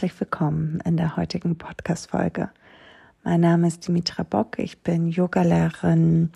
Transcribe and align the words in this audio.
Herzlich 0.00 0.20
willkommen 0.20 0.80
in 0.86 0.96
der 0.96 1.18
heutigen 1.18 1.58
Podcast-Folge. 1.58 2.48
Mein 3.22 3.42
Name 3.42 3.68
ist 3.68 3.86
Dimitra 3.86 4.22
Bock, 4.22 4.58
ich 4.58 4.78
bin 4.78 5.08
Yogalehrerin 5.08 6.30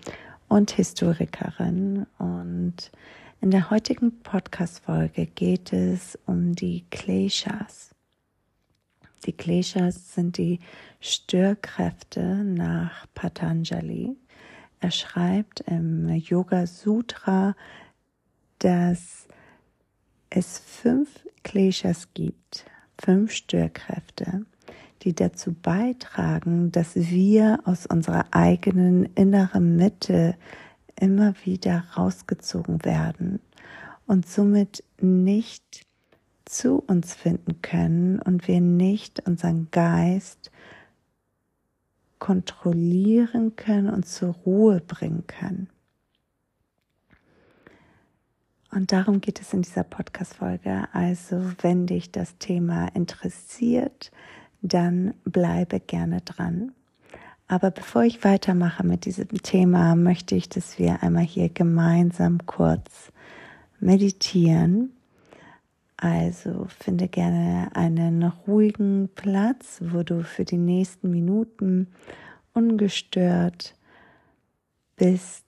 und 0.49 0.71
Historikerin 0.73 2.07
und 2.19 2.93
in 3.41 3.51
der 3.51 3.71
heutigen 3.71 4.21
Podcast-Folge 4.21 5.25
geht 5.25 5.73
es 5.73 6.19
um 6.27 6.55
die 6.55 6.85
Kleshas. 6.91 7.95
Die 9.25 9.33
Kleshas 9.33 10.13
sind 10.13 10.37
die 10.37 10.61
Störkräfte 11.01 12.45
nach 12.45 13.07
Patanjali. 13.15 14.15
Er 14.81 14.91
schreibt 14.91 15.61
im 15.61 16.11
Yoga 16.11 16.67
Sutra, 16.67 17.57
dass 18.59 19.27
es 20.29 20.59
fünf 20.59 21.27
Kleshas 21.43 22.13
gibt, 22.13 22.67
fünf 22.99 23.33
Störkräfte, 23.33 24.45
die 25.03 25.15
dazu 25.15 25.53
beitragen, 25.53 26.73
dass 26.73 26.97
wir 26.97 27.61
aus 27.65 27.87
unserer 27.87 28.27
eigenen 28.31 29.05
inneren 29.15 29.77
Mitte 29.77 30.37
immer 30.99 31.35
wieder 31.45 31.85
rausgezogen 31.97 32.85
werden 32.85 33.41
und 34.07 34.27
somit 34.29 34.85
nicht 35.01 35.87
zu 36.45 36.79
uns 36.79 37.15
finden 37.15 37.63
können 37.63 38.21
und 38.21 38.47
wir 38.49 38.61
nicht 38.61 39.27
unseren 39.27 39.69
Geist 39.71 40.51
kontrollieren 42.19 43.57
können 43.57 43.91
und 43.91 44.07
zur 44.07 44.35
Ruhe 44.35 44.81
bringen 44.81 45.25
können. 45.27 45.69
Und 48.75 48.91
darum 48.91 49.21
geht 49.21 49.41
es 49.41 49.53
in 49.53 49.63
dieser 49.63 49.85
Podcast-Folge. 49.85 50.89
Also, 50.93 51.41
wenn 51.63 51.87
dich 51.87 52.11
das 52.11 52.37
Thema 52.39 52.89
interessiert, 52.89 54.11
dann 54.63 55.15
bleibe 55.25 55.79
gerne 55.79 56.23
dran. 56.23 56.73
Aber 57.47 57.71
bevor 57.71 58.03
ich 58.03 58.25
weitermache 58.25 58.85
mit 58.85 59.05
diesem 59.05 59.43
Thema, 59.43 59.95
möchte 59.95 60.35
ich, 60.35 60.49
dass 60.49 60.79
wir 60.79 61.05
einmal 61.05 61.23
hier 61.23 61.51
gemeinsam 61.51 62.45
kurz 62.47 63.13
meditieren. 63.79 64.91
Also 65.97 66.67
finde 66.81 67.07
gerne 67.07 67.71
einen 67.75 68.25
ruhigen 68.25 69.09
Platz, 69.15 69.81
wo 69.83 70.03
du 70.03 70.25
für 70.25 70.45
die 70.45 70.59
nächsten 70.59 71.11
Minuten 71.11 71.87
ungestört 72.55 73.77
bist 74.97 75.44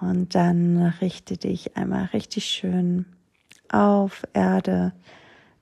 und 0.00 0.34
dann 0.34 0.94
richte 1.00 1.36
dich 1.36 1.76
einmal 1.76 2.06
richtig 2.06 2.44
schön 2.46 3.06
auf, 3.68 4.24
Erde, 4.32 4.92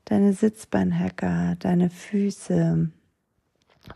deine 0.05 0.33
Sitzbeinhöcker, 0.33 1.57
deine 1.59 1.91
Füße. 1.91 2.91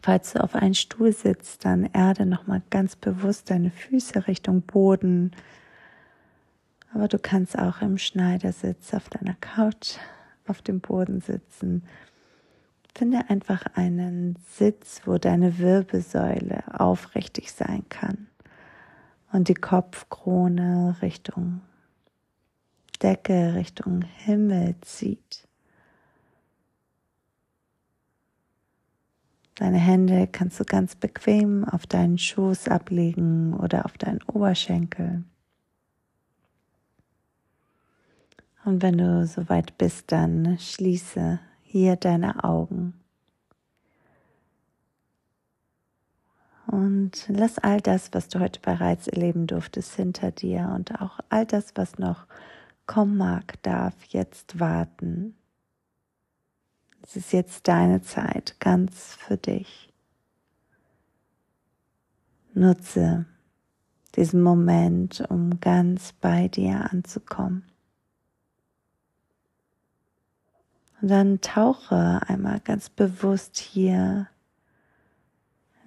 Falls 0.02 0.32
du 0.32 0.42
auf 0.42 0.54
einen 0.54 0.74
Stuhl 0.74 1.12
sitzt, 1.12 1.64
dann 1.64 1.84
erde 1.84 2.26
nochmal 2.26 2.62
ganz 2.70 2.96
bewusst 2.96 3.50
deine 3.50 3.70
Füße 3.70 4.26
Richtung 4.26 4.62
Boden. 4.62 5.32
Aber 6.94 7.08
du 7.08 7.18
kannst 7.18 7.58
auch 7.58 7.82
im 7.82 7.98
Schneidersitz 7.98 8.94
auf 8.94 9.08
deiner 9.08 9.34
Couch 9.34 9.96
auf 10.46 10.62
dem 10.62 10.80
Boden 10.80 11.20
sitzen. 11.20 11.84
Finde 12.96 13.28
einfach 13.28 13.64
einen 13.74 14.36
Sitz, 14.50 15.02
wo 15.04 15.18
deine 15.18 15.58
Wirbelsäule 15.58 16.62
aufrichtig 16.80 17.52
sein 17.52 17.84
kann 17.88 18.29
und 19.32 19.48
die 19.48 19.54
Kopfkrone 19.54 20.96
Richtung 21.02 21.60
Decke, 23.02 23.54
Richtung 23.54 24.02
Himmel 24.02 24.74
zieht. 24.82 25.46
Deine 29.54 29.78
Hände 29.78 30.26
kannst 30.26 30.58
du 30.60 30.64
ganz 30.64 30.96
bequem 30.96 31.64
auf 31.64 31.86
deinen 31.86 32.18
Schoß 32.18 32.68
ablegen 32.68 33.54
oder 33.54 33.84
auf 33.84 33.98
deinen 33.98 34.22
Oberschenkel. 34.22 35.24
Und 38.64 38.82
wenn 38.82 38.98
du 38.98 39.26
soweit 39.26 39.76
bist, 39.78 40.12
dann 40.12 40.58
schließe 40.58 41.40
hier 41.62 41.96
deine 41.96 42.44
Augen. 42.44 42.99
Und 46.70 47.24
lass 47.26 47.58
all 47.58 47.80
das, 47.80 48.10
was 48.12 48.28
du 48.28 48.38
heute 48.38 48.60
bereits 48.60 49.08
erleben 49.08 49.48
durftest, 49.48 49.96
hinter 49.96 50.30
dir 50.30 50.70
und 50.72 51.00
auch 51.00 51.18
all 51.28 51.44
das, 51.44 51.72
was 51.74 51.98
noch 51.98 52.26
kommen 52.86 53.16
mag, 53.16 53.60
darf 53.62 53.94
jetzt 54.10 54.60
warten. 54.60 55.34
Es 57.02 57.16
ist 57.16 57.32
jetzt 57.32 57.66
deine 57.66 58.02
Zeit, 58.02 58.54
ganz 58.60 59.16
für 59.18 59.36
dich. 59.36 59.92
Nutze 62.54 63.26
diesen 64.14 64.40
Moment, 64.40 65.24
um 65.28 65.58
ganz 65.58 66.12
bei 66.12 66.46
dir 66.46 66.92
anzukommen. 66.92 67.64
Und 71.02 71.08
dann 71.08 71.40
tauche 71.40 72.20
einmal 72.28 72.60
ganz 72.60 72.90
bewusst 72.90 73.56
hier 73.58 74.28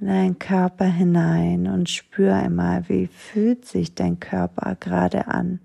in 0.04 0.10
deinen 0.10 0.38
Körper 0.38 0.84
hinein 0.84 1.66
und 1.66 1.90
spür 1.90 2.36
einmal, 2.36 2.90
wie 2.90 3.08
fühlt 3.08 3.64
sich 3.64 3.96
dein 3.96 4.20
Körper 4.20 4.76
gerade 4.76 5.28
an. 5.28 5.62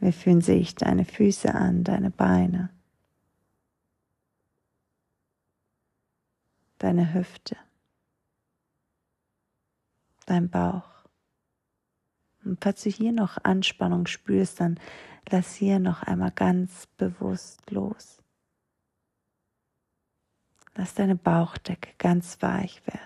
Wie 0.00 0.12
fühlen 0.12 0.40
sich 0.40 0.76
deine 0.76 1.04
Füße 1.04 1.54
an, 1.54 1.84
deine 1.84 2.10
Beine, 2.10 2.70
deine 6.78 7.12
Hüfte, 7.12 7.58
dein 10.24 10.48
Bauch. 10.48 10.88
Und 12.46 12.64
falls 12.64 12.82
du 12.82 12.88
hier 12.88 13.12
noch 13.12 13.36
Anspannung 13.44 14.06
spürst, 14.06 14.60
dann 14.60 14.80
lass 15.28 15.54
hier 15.54 15.80
noch 15.80 16.02
einmal 16.02 16.30
ganz 16.30 16.86
bewusst 16.96 17.70
los. 17.70 18.22
Lass 20.76 20.92
deine 20.92 21.16
Bauchdecke 21.16 21.90
ganz 21.96 22.42
weich 22.42 22.86
werden. 22.86 23.00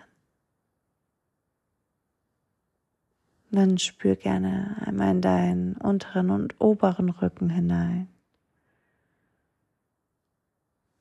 Dann 3.52 3.78
spür 3.78 4.16
gerne 4.16 4.82
einmal 4.84 5.12
in 5.12 5.22
deinen 5.22 5.76
unteren 5.76 6.30
und 6.30 6.60
oberen 6.60 7.10
Rücken 7.10 7.48
hinein. 7.48 8.08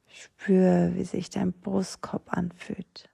Spür, 0.07 0.94
wie 0.94 1.06
sich 1.06 1.30
dein 1.30 1.53
Brustkorb 1.53 2.31
anfühlt. 2.34 3.09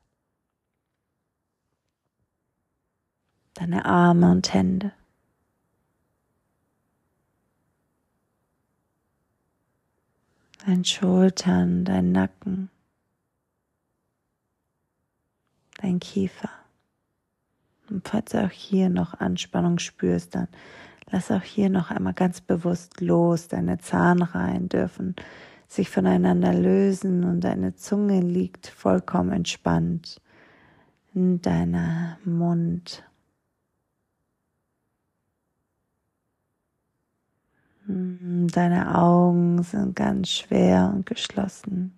Deine 3.53 3.85
Arme 3.85 4.31
und 4.31 4.53
Hände. 4.53 4.91
Deine 10.65 10.83
Schultern, 10.83 11.85
dein 11.85 12.11
Nacken 12.11 12.69
dein 15.81 15.99
Kiefer. 15.99 16.49
Und 17.89 18.07
falls 18.07 18.31
du 18.31 18.43
auch 18.43 18.51
hier 18.51 18.89
noch 18.89 19.19
Anspannung 19.19 19.79
spürst, 19.79 20.35
dann 20.35 20.47
lass 21.11 21.31
auch 21.31 21.43
hier 21.43 21.69
noch 21.69 21.91
einmal 21.91 22.13
ganz 22.13 22.41
bewusst 22.41 23.01
los. 23.01 23.47
Deine 23.47 23.77
Zahnreihen 23.77 24.69
dürfen 24.69 25.15
sich 25.67 25.89
voneinander 25.89 26.53
lösen 26.53 27.23
und 27.23 27.41
deine 27.41 27.75
Zunge 27.75 28.21
liegt 28.21 28.67
vollkommen 28.67 29.31
entspannt 29.31 30.21
in 31.13 31.41
deiner 31.41 32.17
Mund. 32.23 33.03
Deine 37.87 38.97
Augen 38.97 39.61
sind 39.61 39.95
ganz 39.95 40.29
schwer 40.29 40.91
und 40.93 41.05
geschlossen. 41.05 41.93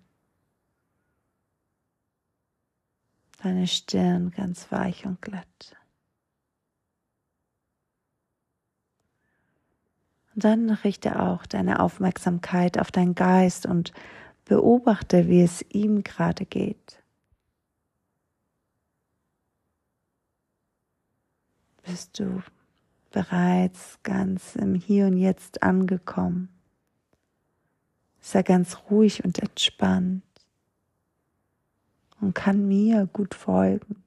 Deine 3.38 3.66
Stirn 3.66 4.30
ganz 4.30 4.70
weich 4.70 5.06
und 5.06 5.22
glatt. 5.22 5.76
Und 10.34 10.44
dann 10.44 10.70
richte 10.70 11.20
auch 11.20 11.46
deine 11.46 11.80
Aufmerksamkeit 11.80 12.78
auf 12.78 12.92
deinen 12.92 13.14
Geist 13.14 13.66
und 13.66 13.92
beobachte, 14.44 15.28
wie 15.28 15.42
es 15.42 15.64
ihm 15.70 16.04
gerade 16.04 16.46
geht. 16.46 17.02
Bist 21.84 22.18
du 22.20 22.42
bereits 23.10 23.98
ganz 24.02 24.54
im 24.54 24.74
Hier 24.74 25.06
und 25.06 25.16
Jetzt 25.16 25.62
angekommen? 25.62 26.50
Er 28.32 28.42
ganz 28.42 28.76
ruhig 28.90 29.24
und 29.24 29.38
entspannt? 29.38 30.22
Und 32.20 32.34
kann 32.34 32.66
mir 32.66 33.06
gut 33.12 33.34
folgen. 33.34 34.02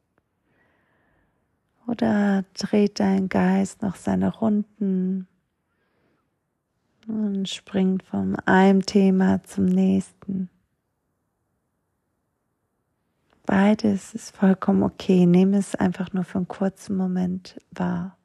Oder 1.87 2.45
dreht 2.53 2.99
dein 2.99 3.29
Geist 3.29 3.81
noch 3.81 3.95
seine 3.95 4.33
Runden 4.33 5.27
und 7.07 7.49
springt 7.49 8.03
von 8.03 8.35
einem 8.45 8.85
Thema 8.85 9.43
zum 9.43 9.65
nächsten. 9.65 10.49
Beides 13.45 14.13
ist 14.13 14.35
vollkommen 14.35 14.83
okay. 14.83 15.25
Nehme 15.25 15.57
es 15.57 15.75
einfach 15.75 16.13
nur 16.13 16.23
für 16.23 16.37
einen 16.37 16.47
kurzen 16.47 16.95
Moment 16.95 17.59
wahr. 17.71 18.17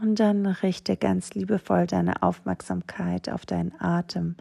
Und 0.00 0.20
dann 0.20 0.46
richte 0.46 0.96
ganz 0.96 1.32
liebevoll 1.34 1.86
deine 1.86 2.22
Aufmerksamkeit 2.22 3.30
auf 3.30 3.46
deinen 3.46 3.72
Atem 3.80 4.36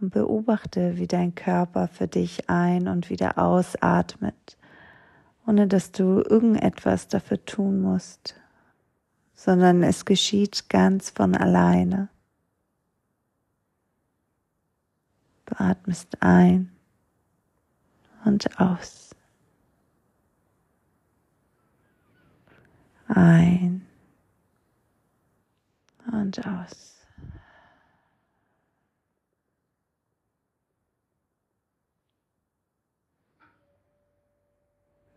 und 0.00 0.10
beobachte, 0.10 0.96
wie 0.96 1.08
dein 1.08 1.34
Körper 1.34 1.88
für 1.88 2.06
dich 2.06 2.48
ein- 2.48 2.86
und 2.86 3.10
wieder 3.10 3.38
ausatmet, 3.38 4.56
ohne 5.46 5.66
dass 5.66 5.90
du 5.90 6.20
irgendetwas 6.20 7.08
dafür 7.08 7.44
tun 7.44 7.80
musst, 7.80 8.36
sondern 9.34 9.82
es 9.82 10.04
geschieht 10.04 10.68
ganz 10.68 11.10
von 11.10 11.34
alleine. 11.34 12.08
Du 15.46 15.54
atmest 15.58 16.22
ein 16.22 16.70
und 18.24 18.60
aus. 18.60 19.14
Ein 23.08 23.85
und 26.12 26.46
aus. 26.46 26.96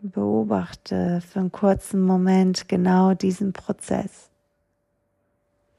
Beobachte 0.01 1.19
für 1.21 1.39
einen 1.39 1.51
kurzen 1.51 2.01
Moment 2.01 2.69
genau 2.69 3.13
diesen 3.13 3.51
Prozess 3.51 4.29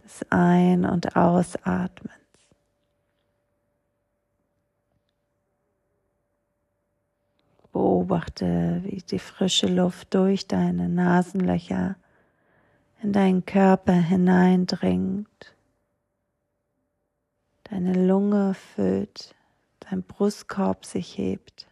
des 0.04 0.26
Ein- 0.30 0.84
und 0.84 1.16
Ausatmens. 1.16 2.14
Beobachte, 7.72 8.82
wie 8.84 9.00
die 9.00 9.18
frische 9.18 9.68
Luft 9.68 10.12
durch 10.12 10.46
deine 10.46 10.88
Nasenlöcher 10.88 11.96
in 13.02 13.12
deinen 13.12 13.44
Körper 13.44 13.94
hineindringt. 13.94 15.55
Deine 17.64 18.06
Lunge 18.06 18.55
füllt, 18.55 19.35
dein 19.81 20.02
Brustkorb 20.02 20.85
sich 20.85 21.17
hebt. 21.17 21.69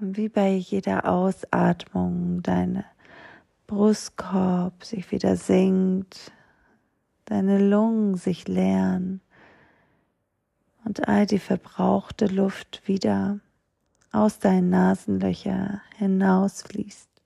Und 0.00 0.16
wie 0.16 0.28
bei 0.28 0.50
jeder 0.50 1.08
Ausatmung 1.08 2.42
deine 2.42 2.84
Brustkorb 3.66 4.84
sich 4.84 5.10
wieder 5.10 5.36
senkt, 5.36 6.32
deine 7.26 7.58
Lungen 7.58 8.14
sich 8.16 8.48
leeren 8.48 9.20
und 10.84 11.06
all 11.06 11.26
die 11.26 11.38
verbrauchte 11.38 12.26
Luft 12.26 12.82
wieder 12.86 13.40
aus 14.10 14.38
deinen 14.38 14.70
Nasenlöcher 14.70 15.82
hinausfließt. 15.96 17.17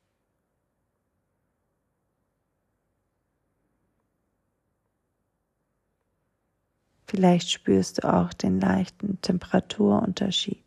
Vielleicht 7.13 7.51
spürst 7.51 8.03
du 8.03 8.11
auch 8.11 8.33
den 8.33 8.59
leichten 8.59 9.21
Temperaturunterschied. 9.21 10.65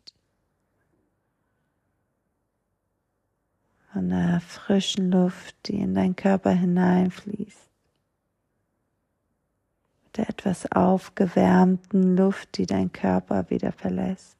Von 3.92 4.10
der 4.10 4.40
frischen 4.40 5.10
Luft, 5.10 5.56
die 5.66 5.80
in 5.80 5.96
deinen 5.96 6.14
Körper 6.14 6.52
hineinfließt. 6.52 7.68
Mit 10.04 10.16
der 10.18 10.28
etwas 10.30 10.70
aufgewärmten 10.70 12.16
Luft, 12.16 12.58
die 12.58 12.66
dein 12.66 12.92
Körper 12.92 13.50
wieder 13.50 13.72
verlässt. 13.72 14.38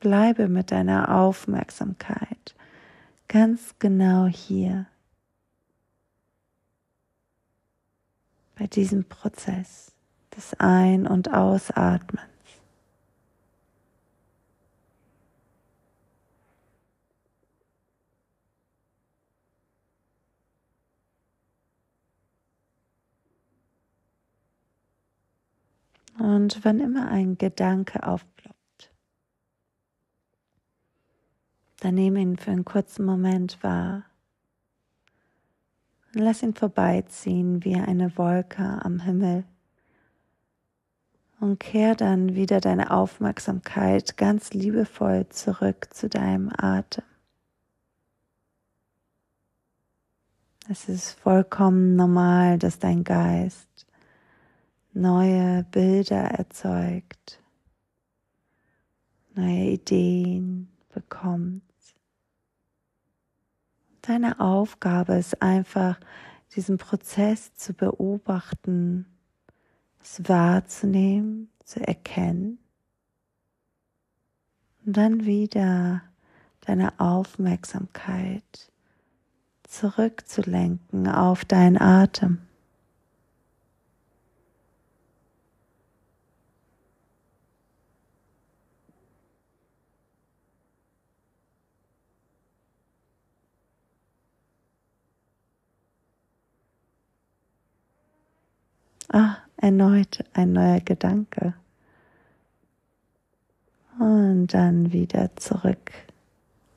Bleibe 0.00 0.48
mit 0.48 0.70
deiner 0.70 1.16
Aufmerksamkeit 1.16 2.54
ganz 3.26 3.74
genau 3.78 4.26
hier. 4.26 4.84
Bei 8.56 8.66
diesem 8.66 9.04
Prozess 9.04 9.92
des 10.34 10.54
Ein- 10.58 11.06
und 11.06 11.32
Ausatmens. 11.32 12.22
Und 26.18 26.64
wann 26.64 26.80
immer 26.80 27.08
ein 27.08 27.36
Gedanke 27.36 28.06
aufploppt, 28.06 28.90
dann 31.80 31.94
nehme 31.94 32.20
ihn 32.20 32.38
für 32.38 32.52
einen 32.52 32.64
kurzen 32.64 33.04
Moment 33.04 33.62
wahr 33.62 34.04
Lass 36.18 36.42
ihn 36.42 36.54
vorbeiziehen 36.54 37.62
wie 37.62 37.74
eine 37.74 38.16
Wolke 38.16 38.80
am 38.82 39.00
Himmel. 39.00 39.44
Und 41.40 41.60
kehr 41.60 41.94
dann 41.94 42.34
wieder 42.34 42.62
deine 42.62 42.90
Aufmerksamkeit 42.90 44.16
ganz 44.16 44.54
liebevoll 44.54 45.28
zurück 45.28 45.88
zu 45.92 46.08
deinem 46.08 46.50
Atem. 46.56 47.04
Es 50.70 50.88
ist 50.88 51.10
vollkommen 51.20 51.96
normal, 51.96 52.58
dass 52.58 52.78
dein 52.78 53.04
Geist 53.04 53.86
neue 54.94 55.64
Bilder 55.64 56.22
erzeugt, 56.30 57.42
neue 59.34 59.72
Ideen 59.72 60.70
bekommt. 60.94 61.65
Deine 64.06 64.38
Aufgabe 64.38 65.14
ist 65.14 65.42
einfach, 65.42 65.98
diesen 66.54 66.78
Prozess 66.78 67.54
zu 67.56 67.74
beobachten, 67.74 69.06
es 70.00 70.28
wahrzunehmen, 70.28 71.50
zu 71.64 71.84
erkennen 71.84 72.58
und 74.84 74.96
dann 74.96 75.24
wieder 75.24 76.02
deine 76.60 77.00
Aufmerksamkeit 77.00 78.70
zurückzulenken 79.64 81.08
auf 81.08 81.44
deinen 81.44 81.80
Atem. 81.80 82.45
Ah, 99.08 99.36
erneut 99.56 100.24
ein 100.34 100.52
neuer 100.52 100.80
Gedanke. 100.80 101.54
Und 103.98 104.48
dann 104.48 104.92
wieder 104.92 105.34
zurück 105.36 105.92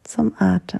zum 0.04 0.34
Atem. 0.40 0.80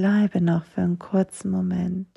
Bleibe 0.00 0.40
noch 0.40 0.64
für 0.64 0.80
einen 0.80 0.98
kurzen 0.98 1.50
Moment 1.50 2.08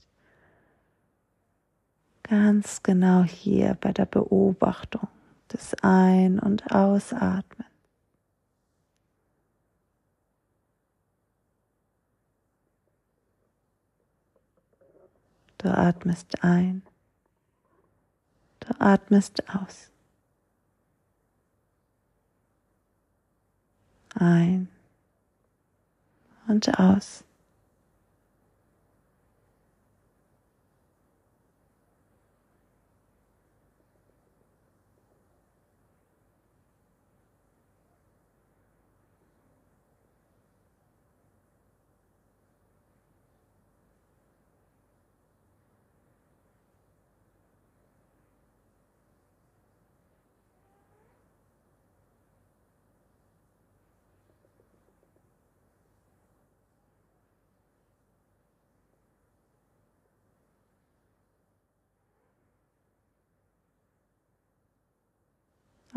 ganz 2.24 2.82
genau 2.82 3.24
hier 3.24 3.78
bei 3.82 3.92
der 3.92 4.06
Beobachtung 4.06 5.10
des 5.52 5.76
Ein- 5.82 6.40
und 6.40 6.72
Ausatmen. 6.72 7.68
Du 15.58 15.68
atmest 15.68 16.42
ein, 16.42 16.84
du 18.62 18.80
atmest 18.80 19.44
aus. 19.50 19.92
Ein 24.16 24.70
und 26.48 26.80
aus. 26.80 27.26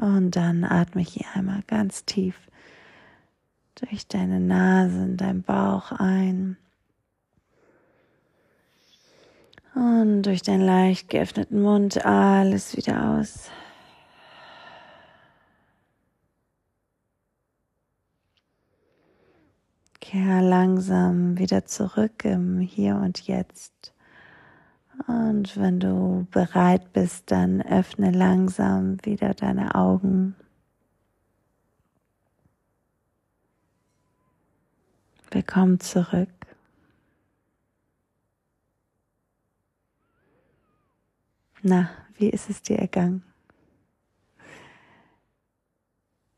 Und 0.07 0.37
dann 0.37 0.63
atme 0.63 1.03
ich 1.03 1.15
hier 1.15 1.27
einmal 1.35 1.63
ganz 1.67 2.05
tief 2.05 2.37
durch 3.75 4.07
deine 4.07 4.39
Nase 4.39 5.03
in 5.03 5.17
deinen 5.17 5.43
Bauch 5.43 5.91
ein. 5.91 6.57
Und 9.75 10.23
durch 10.23 10.43
deinen 10.43 10.65
leicht 10.65 11.09
geöffneten 11.09 11.61
Mund 11.61 12.07
alles 12.07 12.77
wieder 12.77 13.19
aus. 13.19 13.51
Kehr 19.99 20.41
langsam 20.41 21.37
wieder 21.37 21.67
zurück 21.67 22.25
im 22.25 22.61
Hier 22.61 22.95
und 22.95 23.27
Jetzt. 23.27 23.93
Und 25.07 25.57
wenn 25.59 25.79
du 25.79 26.27
bereit 26.31 26.93
bist, 26.93 27.31
dann 27.31 27.61
öffne 27.61 28.11
langsam 28.11 28.97
wieder 29.05 29.35
deine 29.35 29.75
Augen. 29.75 30.35
Willkommen 35.31 35.81
zurück. 35.81 36.31
Na, 41.63 41.91
wie 42.17 42.31
ist 42.31 42.49
es 42.49 42.63
dir 42.63 42.79
ergangen? 42.79 43.23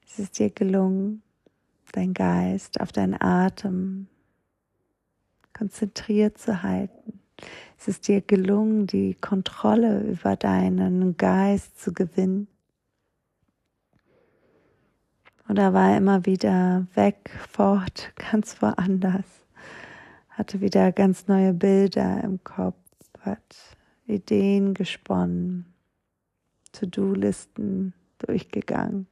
Ist 0.07 0.19
es 0.19 0.31
dir 0.33 0.51
gelungen, 0.51 1.23
dein 1.93 2.13
Geist 2.13 2.81
auf 2.81 2.91
deinen 2.91 3.21
Atem 3.21 4.09
konzentriert 5.53 6.39
zu 6.39 6.63
halten? 6.63 7.21
Ist 7.79 7.89
es 7.89 8.01
dir 8.01 8.21
gelungen, 8.21 8.87
die 8.87 9.15
Kontrolle 9.15 10.01
über 10.01 10.37
deinen 10.37 11.17
Geist 11.17 11.81
zu 11.81 11.93
gewinnen? 11.93 12.49
Oder 15.49 15.73
war 15.73 15.93
er 15.93 15.97
immer 15.99 16.27
wieder 16.27 16.87
weg, 16.95 17.31
fort, 17.51 18.13
ganz 18.31 18.61
woanders? 18.61 19.25
Hatte 20.31 20.61
wieder 20.61 20.93
ganz 20.93 21.27
neue 21.27 21.55
Bilder 21.55 22.23
im 22.23 22.43
Kopf, 22.45 22.77
hat 23.21 23.77
Ideen 24.07 24.75
gesponnen, 24.75 25.67
To-Do-Listen 26.73 27.93
durchgegangen 28.19 29.07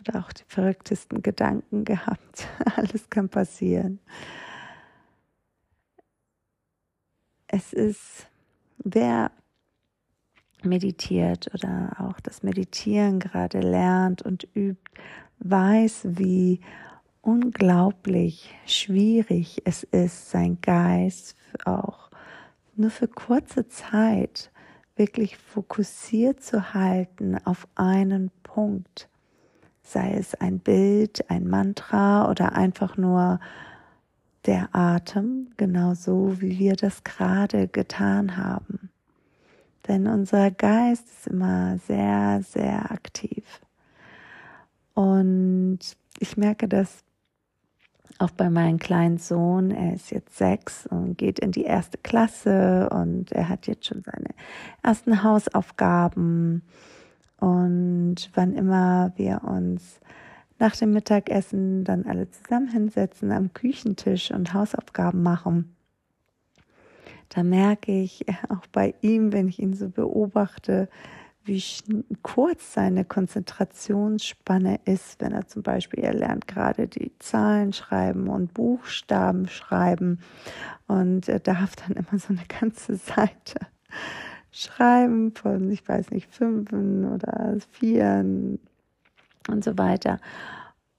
oder 0.00 0.20
auch 0.20 0.32
die 0.32 0.44
verrücktesten 0.46 1.22
Gedanken 1.22 1.84
gehabt. 1.86 2.48
Alles 2.76 3.08
kann 3.10 3.28
passieren. 3.28 3.98
Es 7.54 7.74
ist, 7.74 8.28
wer 8.78 9.30
meditiert 10.62 11.50
oder 11.52 11.94
auch 11.98 12.18
das 12.20 12.42
Meditieren 12.42 13.20
gerade 13.20 13.60
lernt 13.60 14.22
und 14.22 14.48
übt, 14.54 14.90
weiß, 15.40 16.06
wie 16.12 16.60
unglaublich 17.20 18.54
schwierig 18.64 19.60
es 19.66 19.82
ist, 19.82 20.30
sein 20.30 20.62
Geist 20.62 21.36
auch 21.66 22.10
nur 22.74 22.88
für 22.88 23.06
kurze 23.06 23.68
Zeit 23.68 24.50
wirklich 24.96 25.36
fokussiert 25.36 26.42
zu 26.42 26.72
halten 26.72 27.36
auf 27.44 27.68
einen 27.74 28.30
Punkt. 28.44 29.10
Sei 29.82 30.14
es 30.14 30.34
ein 30.34 30.58
Bild, 30.58 31.28
ein 31.28 31.46
Mantra 31.46 32.30
oder 32.30 32.54
einfach 32.54 32.96
nur 32.96 33.40
der 34.46 34.68
Atem, 34.72 35.50
genauso 35.56 36.40
wie 36.40 36.58
wir 36.58 36.76
das 36.76 37.04
gerade 37.04 37.68
getan 37.68 38.36
haben. 38.36 38.90
Denn 39.88 40.06
unser 40.06 40.50
Geist 40.50 41.08
ist 41.08 41.26
immer 41.26 41.78
sehr, 41.78 42.42
sehr 42.42 42.90
aktiv. 42.90 43.44
Und 44.94 45.78
ich 46.18 46.36
merke 46.36 46.68
das 46.68 47.02
auch 48.18 48.30
bei 48.30 48.50
meinem 48.50 48.78
kleinen 48.78 49.18
Sohn. 49.18 49.70
Er 49.70 49.94
ist 49.94 50.10
jetzt 50.10 50.36
sechs 50.36 50.86
und 50.86 51.18
geht 51.18 51.38
in 51.38 51.50
die 51.50 51.64
erste 51.64 51.98
Klasse 51.98 52.88
und 52.90 53.32
er 53.32 53.48
hat 53.48 53.66
jetzt 53.66 53.86
schon 53.86 54.02
seine 54.02 54.30
ersten 54.82 55.22
Hausaufgaben. 55.22 56.62
Und 57.38 58.30
wann 58.34 58.52
immer 58.52 59.12
wir 59.16 59.42
uns 59.42 60.00
nach 60.62 60.76
dem 60.76 60.92
Mittagessen 60.92 61.82
dann 61.82 62.06
alle 62.06 62.30
zusammen 62.30 62.68
hinsetzen 62.68 63.32
am 63.32 63.52
Küchentisch 63.52 64.30
und 64.30 64.54
Hausaufgaben 64.54 65.20
machen, 65.20 65.74
da 67.30 67.42
merke 67.42 67.90
ich 67.90 68.24
auch 68.48 68.64
bei 68.70 68.94
ihm, 69.00 69.32
wenn 69.32 69.48
ich 69.48 69.58
ihn 69.58 69.74
so 69.74 69.88
beobachte, 69.88 70.88
wie 71.44 71.60
kurz 72.22 72.74
seine 72.74 73.04
Konzentrationsspanne 73.04 74.78
ist, 74.84 75.20
wenn 75.20 75.32
er 75.32 75.48
zum 75.48 75.64
Beispiel, 75.64 76.04
er 76.04 76.14
lernt 76.14 76.46
gerade 76.46 76.86
die 76.86 77.10
Zahlen 77.18 77.72
schreiben 77.72 78.28
und 78.28 78.54
Buchstaben 78.54 79.48
schreiben 79.48 80.20
und 80.86 81.28
er 81.28 81.40
darf 81.40 81.74
dann 81.74 81.96
immer 81.96 82.20
so 82.20 82.28
eine 82.28 82.46
ganze 82.60 82.94
Seite 82.96 83.66
Schreiben 84.52 85.32
von, 85.34 85.72
ich 85.72 85.88
weiß 85.88 86.10
nicht, 86.10 86.32
Fünfen 86.32 87.10
oder 87.10 87.56
Vieren 87.72 88.60
und 89.48 89.64
so 89.64 89.78
weiter. 89.78 90.18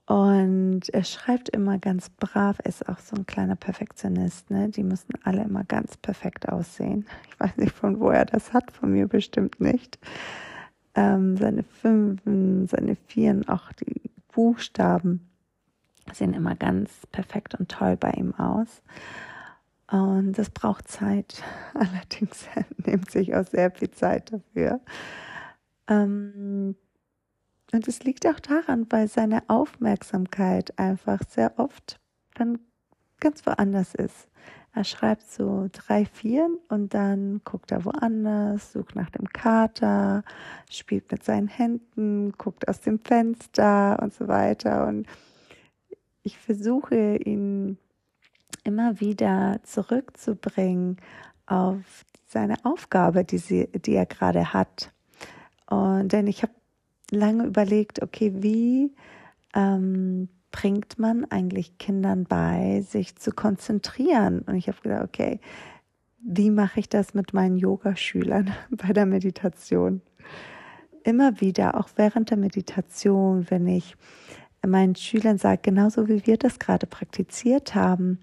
Und 0.06 0.90
er 0.90 1.04
schreibt 1.04 1.48
immer 1.48 1.78
ganz 1.78 2.10
brav, 2.10 2.58
ist 2.60 2.86
auch 2.88 2.98
so 2.98 3.16
ein 3.16 3.24
kleiner 3.24 3.56
Perfektionist, 3.56 4.50
ne? 4.50 4.68
Die 4.68 4.82
müssen 4.82 5.14
alle 5.22 5.42
immer 5.42 5.64
ganz 5.64 5.96
perfekt 5.96 6.48
aussehen. 6.48 7.06
Ich 7.28 7.40
weiß 7.40 7.56
nicht, 7.56 7.74
von 7.74 7.98
wo 8.00 8.10
er 8.10 8.24
das 8.24 8.52
hat, 8.52 8.70
von 8.70 8.92
mir 8.92 9.08
bestimmt 9.08 9.60
nicht. 9.60 9.98
Ähm, 10.94 11.36
seine 11.36 11.64
Fünfen, 11.64 12.68
seine 12.68 12.94
Vieren, 12.94 13.48
auch 13.48 13.72
die 13.72 14.10
Buchstaben 14.32 15.28
sehen 16.12 16.34
immer 16.34 16.54
ganz 16.54 17.06
perfekt 17.10 17.54
und 17.54 17.70
toll 17.70 17.96
bei 17.96 18.10
ihm 18.12 18.34
aus. 18.34 18.82
Und 19.90 20.34
das 20.34 20.50
braucht 20.50 20.88
Zeit. 20.88 21.42
Allerdings 21.74 22.46
nimmt 22.84 23.10
sich 23.10 23.34
auch 23.34 23.46
sehr 23.46 23.70
viel 23.70 23.90
Zeit 23.90 24.32
dafür. 24.32 24.80
Ähm, 25.88 26.76
und 27.74 27.88
es 27.88 28.04
liegt 28.04 28.24
auch 28.26 28.38
daran, 28.38 28.86
weil 28.90 29.08
seine 29.08 29.42
Aufmerksamkeit 29.48 30.78
einfach 30.78 31.20
sehr 31.28 31.58
oft 31.58 31.98
dann 32.34 32.60
ganz 33.18 33.44
woanders 33.46 33.94
ist. 33.94 34.28
Er 34.72 34.84
schreibt 34.84 35.28
so 35.28 35.68
drei, 35.72 36.04
vier 36.04 36.48
und 36.68 36.94
dann 36.94 37.40
guckt 37.44 37.72
er 37.72 37.84
woanders, 37.84 38.72
sucht 38.72 38.94
nach 38.94 39.10
dem 39.10 39.28
Kater, 39.28 40.22
spielt 40.70 41.10
mit 41.10 41.24
seinen 41.24 41.48
Händen, 41.48 42.32
guckt 42.38 42.68
aus 42.68 42.80
dem 42.80 43.00
Fenster 43.00 43.98
und 44.00 44.12
so 44.14 44.28
weiter. 44.28 44.86
Und 44.86 45.06
ich 46.22 46.38
versuche 46.38 47.16
ihn 47.16 47.78
immer 48.62 49.00
wieder 49.00 49.58
zurückzubringen 49.64 50.98
auf 51.46 52.04
seine 52.26 52.64
Aufgabe, 52.64 53.24
die, 53.24 53.38
sie, 53.38 53.66
die 53.66 53.94
er 53.94 54.06
gerade 54.06 54.52
hat. 54.52 54.92
Und 55.66 56.12
denn 56.12 56.28
ich 56.28 56.42
habe 56.42 56.52
lange 57.10 57.44
überlegt, 57.44 58.02
okay, 58.02 58.32
wie 58.36 58.94
ähm, 59.54 60.28
bringt 60.50 60.98
man 60.98 61.24
eigentlich 61.30 61.78
Kindern 61.78 62.24
bei, 62.24 62.82
sich 62.88 63.16
zu 63.16 63.32
konzentrieren? 63.32 64.40
Und 64.40 64.54
ich 64.54 64.68
habe 64.68 64.80
gedacht, 64.82 65.04
okay, 65.04 65.40
wie 66.20 66.50
mache 66.50 66.80
ich 66.80 66.88
das 66.88 67.12
mit 67.14 67.34
meinen 67.34 67.56
Yogaschülern 67.56 68.54
bei 68.70 68.92
der 68.92 69.06
Meditation? 69.06 70.00
Immer 71.02 71.40
wieder, 71.40 71.78
auch 71.78 71.88
während 71.96 72.30
der 72.30 72.38
Meditation, 72.38 73.50
wenn 73.50 73.66
ich 73.66 73.96
meinen 74.66 74.94
Schülern 74.94 75.36
sage, 75.36 75.60
genauso 75.62 76.08
wie 76.08 76.26
wir 76.26 76.38
das 76.38 76.58
gerade 76.58 76.86
praktiziert 76.86 77.74
haben, 77.74 78.20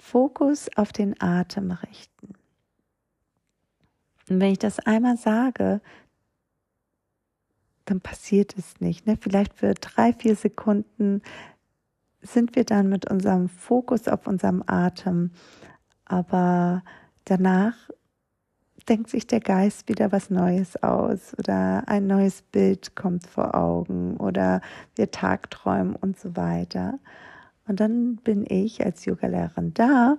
Fokus 0.00 0.68
auf 0.76 0.92
den 0.92 1.20
Atem 1.20 1.70
richten. 1.72 2.34
Und 4.28 4.40
wenn 4.40 4.52
ich 4.52 4.58
das 4.58 4.78
einmal 4.78 5.16
sage, 5.16 5.80
dann 7.84 8.00
passiert 8.00 8.56
es 8.56 8.80
nicht. 8.80 9.06
Ne? 9.06 9.16
Vielleicht 9.20 9.54
für 9.54 9.74
drei, 9.74 10.12
vier 10.12 10.36
Sekunden 10.36 11.22
sind 12.20 12.54
wir 12.54 12.64
dann 12.64 12.88
mit 12.88 13.10
unserem 13.10 13.48
Fokus 13.48 14.08
auf 14.08 14.26
unserem 14.26 14.62
Atem, 14.66 15.30
aber 16.04 16.82
danach 17.24 17.74
denkt 18.88 19.10
sich 19.10 19.26
der 19.26 19.40
Geist 19.40 19.88
wieder 19.88 20.12
was 20.12 20.30
Neues 20.30 20.82
aus 20.82 21.36
oder 21.38 21.84
ein 21.86 22.06
neues 22.06 22.42
Bild 22.42 22.96
kommt 22.96 23.26
vor 23.26 23.54
Augen 23.54 24.16
oder 24.16 24.60
wir 24.96 25.10
tagträumen 25.10 25.94
und 25.96 26.18
so 26.18 26.36
weiter. 26.36 26.98
Und 27.66 27.80
dann 27.80 28.16
bin 28.16 28.44
ich 28.48 28.84
als 28.84 29.04
Yogalehrerin 29.04 29.72
da, 29.74 30.18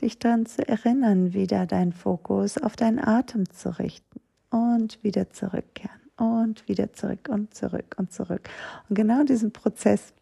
dich 0.00 0.18
daran 0.18 0.46
zu 0.46 0.66
erinnern, 0.66 1.34
wieder 1.34 1.66
deinen 1.66 1.92
Fokus 1.92 2.56
auf 2.56 2.76
deinen 2.76 2.98
Atem 2.98 3.50
zu 3.50 3.78
richten 3.78 4.20
und 4.50 5.02
wieder 5.02 5.30
zurückkehren 5.30 6.07
und 6.18 6.68
wieder 6.68 6.92
zurück 6.92 7.28
und 7.30 7.54
zurück 7.54 7.94
und 7.98 8.12
zurück. 8.12 8.48
Und 8.88 8.96
genau 8.96 9.24
diesen 9.24 9.52
Prozess 9.52 10.12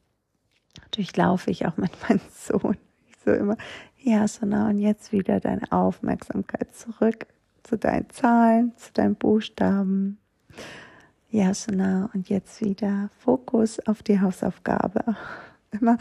durchlaufe 0.92 1.50
ich 1.50 1.66
auch 1.66 1.76
mit 1.76 1.90
meinem 2.08 2.20
Sohn. 2.32 2.76
Ich 3.08 3.16
so 3.24 3.32
immer, 3.32 3.56
ja, 3.98 4.28
so 4.28 4.46
nah 4.46 4.68
und 4.68 4.78
jetzt 4.78 5.12
wieder 5.12 5.40
deine 5.40 5.70
Aufmerksamkeit 5.72 6.74
zurück 6.74 7.26
zu 7.64 7.76
deinen 7.76 8.08
Zahlen, 8.10 8.72
zu 8.76 8.92
deinen 8.92 9.16
Buchstaben. 9.16 10.18
Yasana 11.30 12.08
und 12.14 12.28
jetzt 12.28 12.60
wieder 12.62 13.10
Fokus 13.18 13.80
auf 13.80 14.02
die 14.02 14.20
Hausaufgabe. 14.20 15.16
Immer 15.72 15.98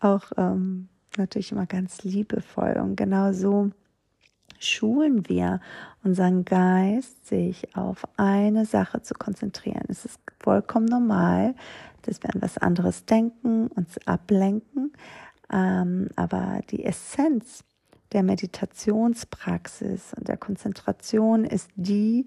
auch 0.00 0.30
ähm, 0.36 0.88
natürlich 1.16 1.50
immer 1.50 1.66
ganz 1.66 2.04
liebevoll 2.04 2.78
und 2.80 2.96
genau 2.96 3.32
so 3.32 3.70
schulen 4.60 5.28
wir 5.28 5.60
unseren 6.04 6.44
Geist, 6.44 7.26
sich 7.26 7.76
auf 7.76 8.06
eine 8.16 8.64
Sache 8.64 9.02
zu 9.02 9.14
konzentrieren. 9.14 9.84
Es 9.88 10.04
ist 10.04 10.20
vollkommen 10.40 10.86
normal, 10.86 11.54
dass 12.02 12.22
wir 12.22 12.34
an 12.34 12.42
was 12.42 12.58
anderes 12.58 13.04
denken, 13.04 13.68
uns 13.68 13.98
ablenken, 14.06 14.92
ähm, 15.52 16.08
aber 16.16 16.60
die 16.70 16.84
Essenz 16.84 17.64
der 18.12 18.22
Meditationspraxis 18.22 20.14
und 20.16 20.28
der 20.28 20.36
Konzentration 20.36 21.44
ist 21.44 21.70
die, 21.76 22.26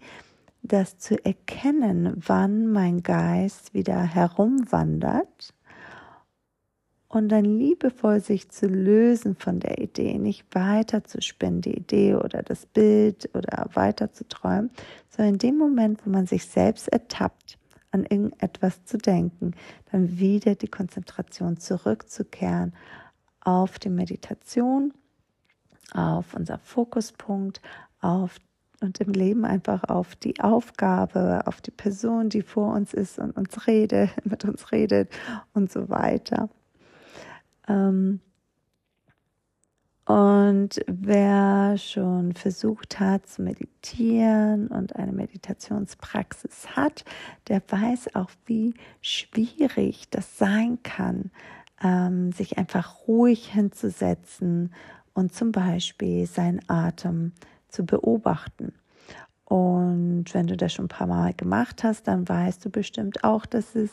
das 0.61 0.97
zu 0.99 1.23
erkennen, 1.25 2.21
wann 2.27 2.67
mein 2.67 3.01
Geist 3.01 3.73
wieder 3.73 4.01
herumwandert 4.03 5.53
und 7.11 7.27
dann 7.29 7.43
liebevoll 7.43 8.21
sich 8.21 8.49
zu 8.49 8.67
lösen 8.67 9.35
von 9.35 9.59
der 9.59 9.79
Idee, 9.79 10.17
nicht 10.17 10.45
weiter 10.55 11.03
zu 11.03 11.21
spinnen, 11.21 11.59
die 11.59 11.75
Idee 11.75 12.15
oder 12.15 12.41
das 12.41 12.65
Bild 12.65 13.29
oder 13.33 13.69
weiter 13.73 14.13
zu 14.13 14.25
träumen, 14.27 14.71
sondern 15.09 15.33
in 15.33 15.39
dem 15.39 15.57
Moment, 15.57 16.05
wo 16.05 16.09
man 16.09 16.25
sich 16.25 16.45
selbst 16.45 16.87
ertappt, 16.87 17.57
an 17.91 18.03
irgendetwas 18.03 18.85
zu 18.85 18.97
denken, 18.97 19.51
dann 19.91 20.19
wieder 20.19 20.55
die 20.55 20.69
Konzentration 20.69 21.57
zurückzukehren 21.57 22.73
auf 23.41 23.77
die 23.77 23.89
Meditation, 23.89 24.93
auf 25.93 26.33
unser 26.33 26.59
Fokuspunkt, 26.59 27.61
auf 27.99 28.37
und 28.79 28.99
im 28.99 29.11
Leben 29.11 29.45
einfach 29.45 29.83
auf 29.83 30.15
die 30.15 30.39
Aufgabe, 30.39 31.43
auf 31.45 31.61
die 31.61 31.71
Person, 31.71 32.29
die 32.29 32.41
vor 32.41 32.73
uns 32.73 32.93
ist 32.93 33.19
und 33.19 33.37
uns 33.37 33.67
redet, 33.67 34.09
mit 34.25 34.45
uns 34.45 34.71
redet 34.71 35.09
und 35.53 35.71
so 35.71 35.89
weiter. 35.89 36.49
Ähm, 37.67 38.19
und 40.05 40.81
wer 40.87 41.77
schon 41.77 42.33
versucht 42.33 42.99
hat 42.99 43.27
zu 43.27 43.43
meditieren 43.43 44.67
und 44.67 44.95
eine 44.95 45.13
Meditationspraxis 45.13 46.75
hat, 46.75 47.05
der 47.47 47.61
weiß 47.65 48.15
auch, 48.15 48.29
wie 48.45 48.73
schwierig 49.01 50.09
das 50.09 50.37
sein 50.37 50.79
kann, 50.83 51.31
ähm, 51.81 52.31
sich 52.31 52.57
einfach 52.57 53.07
ruhig 53.07 53.51
hinzusetzen 53.51 54.73
und 55.13 55.33
zum 55.33 55.51
Beispiel 55.51 56.25
seinen 56.25 56.61
Atem 56.67 57.31
zu 57.69 57.85
beobachten. 57.85 58.73
Und 59.45 60.25
wenn 60.33 60.47
du 60.47 60.55
das 60.55 60.73
schon 60.73 60.85
ein 60.85 60.89
paar 60.89 61.07
Mal 61.07 61.33
gemacht 61.33 61.83
hast, 61.83 62.07
dann 62.07 62.27
weißt 62.27 62.63
du 62.65 62.69
bestimmt 62.69 63.23
auch, 63.23 63.45
dass 63.45 63.75
es 63.75 63.91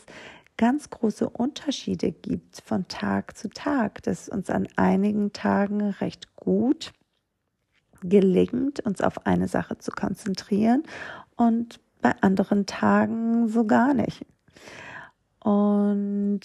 ganz 0.59 0.89
große 0.89 1.29
Unterschiede 1.29 2.11
gibt 2.11 2.61
von 2.65 2.85
Tag 2.89 3.37
zu 3.37 3.49
Tag, 3.49 4.03
dass 4.03 4.27
uns 4.27 4.49
an 4.49 4.67
einigen 4.75 5.31
Tagen 5.31 5.81
recht 5.81 6.35
gut 6.35 6.91
gelingt, 8.01 8.81
uns 8.81 8.99
auf 8.99 9.25
eine 9.25 9.47
Sache 9.47 9.77
zu 9.77 9.91
konzentrieren 9.91 10.83
und 11.37 11.79
bei 12.01 12.13
anderen 12.21 12.65
Tagen 12.65 13.47
so 13.47 13.65
gar 13.65 13.93
nicht. 13.93 14.25
Und 15.39 16.41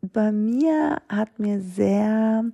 bei 0.00 0.32
mir 0.32 1.00
hat 1.08 1.38
mir 1.38 1.60
sehr 1.60 2.44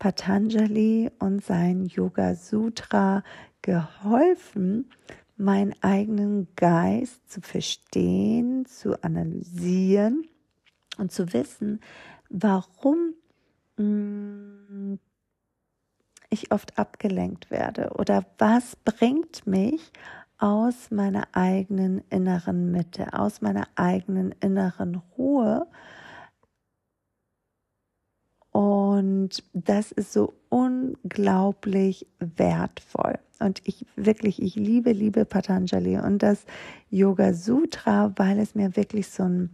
Patanjali 0.00 1.12
und 1.20 1.44
sein 1.44 1.86
Yoga 1.86 2.34
Sutra 2.34 3.22
geholfen, 3.62 4.90
meinen 5.36 5.74
eigenen 5.82 6.48
Geist 6.56 7.28
zu 7.30 7.40
verstehen, 7.40 8.66
zu 8.66 9.02
analysieren 9.02 10.28
und 10.98 11.12
zu 11.12 11.32
wissen, 11.32 11.80
warum 12.28 13.14
mm, 13.76 14.94
ich 16.30 16.52
oft 16.52 16.78
abgelenkt 16.78 17.50
werde 17.50 17.90
oder 17.96 18.24
was 18.38 18.76
bringt 18.76 19.46
mich 19.46 19.92
aus 20.38 20.90
meiner 20.90 21.28
eigenen 21.32 22.02
inneren 22.10 22.70
Mitte, 22.70 23.12
aus 23.12 23.40
meiner 23.40 23.68
eigenen 23.76 24.34
inneren 24.40 24.96
Ruhe 25.16 25.66
und 28.98 29.42
das 29.52 29.92
ist 29.92 30.12
so 30.12 30.34
unglaublich 30.48 32.06
wertvoll. 32.18 33.18
Und 33.40 33.60
ich 33.64 33.84
wirklich, 33.96 34.40
ich 34.40 34.54
liebe, 34.54 34.92
liebe 34.92 35.24
Patanjali 35.24 35.98
und 35.98 36.22
das 36.22 36.44
Yoga 36.90 37.34
Sutra, 37.34 38.12
weil 38.16 38.38
es 38.38 38.54
mir 38.54 38.76
wirklich 38.76 39.08
so 39.08 39.24
ein 39.24 39.50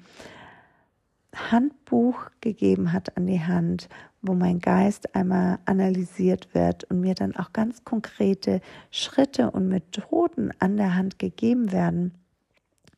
Handbuch 1.35 2.31
gegeben 2.41 2.93
hat 2.93 3.17
an 3.17 3.27
die 3.27 3.41
Hand, 3.41 3.89
wo 4.21 4.35
mein 4.35 4.59
Geist 4.59 5.15
einmal 5.15 5.59
analysiert 5.65 6.55
wird 6.55 6.85
und 6.85 7.01
mir 7.01 7.15
dann 7.15 7.35
auch 7.37 7.53
ganz 7.53 7.85
konkrete 7.85 8.61
Schritte 8.91 9.51
und 9.51 9.69
Methoden 9.69 10.51
an 10.59 10.77
der 10.77 10.97
Hand 10.97 11.19
gegeben 11.19 11.73
werden, 11.73 12.15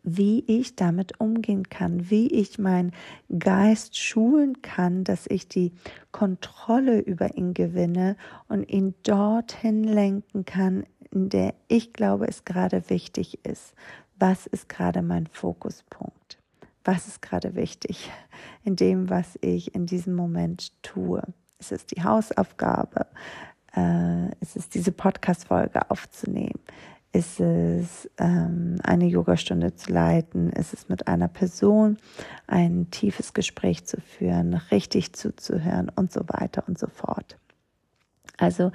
wie 0.02 0.44
ich 0.46 0.74
damit 0.74 1.20
umgehen 1.20 1.68
kann, 1.68 2.10
wie 2.10 2.26
ich 2.28 2.58
meinen 2.58 2.92
Geist 3.38 3.98
schulen 3.98 4.60
kann, 4.62 5.04
dass 5.04 5.26
ich 5.28 5.48
die 5.48 5.72
Kontrolle 6.10 7.00
über 7.00 7.36
ihn 7.36 7.54
gewinne 7.54 8.16
und 8.48 8.68
ihn 8.68 8.94
dorthin 9.04 9.84
lenken 9.84 10.44
kann, 10.44 10.84
in 11.10 11.28
der 11.28 11.54
ich 11.68 11.92
glaube, 11.92 12.26
es 12.26 12.44
gerade 12.44 12.88
wichtig 12.90 13.44
ist. 13.44 13.74
Was 14.18 14.46
ist 14.46 14.68
gerade 14.68 15.02
mein 15.02 15.26
Fokuspunkt? 15.28 16.38
Was 16.84 17.06
ist 17.06 17.22
gerade 17.22 17.54
wichtig 17.54 18.10
in 18.64 18.76
dem, 18.76 19.08
was 19.08 19.38
ich 19.40 19.74
in 19.74 19.86
diesem 19.86 20.14
Moment 20.14 20.72
tue? 20.82 21.22
Ist 21.58 21.70
es 21.70 21.86
die 21.86 22.02
Hausaufgabe? 22.02 23.06
Äh, 23.76 24.30
ist 24.40 24.56
es 24.56 24.68
diese 24.68 24.90
Podcast-Folge 24.90 25.88
aufzunehmen? 25.90 26.58
Ist 27.14 27.40
es 27.40 28.09
ähm, 28.18 28.77
eine 28.83 29.05
Yogastunde 29.05 29.75
zu 29.75 29.92
leiten? 29.92 30.51
Ist 30.51 30.72
es 30.72 30.88
mit 30.88 31.09
einer 31.09 31.29
Person 31.29 31.98
ein 32.46 32.90
tiefes 32.90 33.35
Gespräch 33.35 33.85
zu 33.85 34.01
führen, 34.01 34.55
richtig 34.55 35.12
zuzuhören 35.12 35.90
und 35.94 36.11
so 36.11 36.22
weiter 36.27 36.64
und 36.66 36.79
so 36.79 36.87
fort? 36.87 37.37
Also 38.38 38.72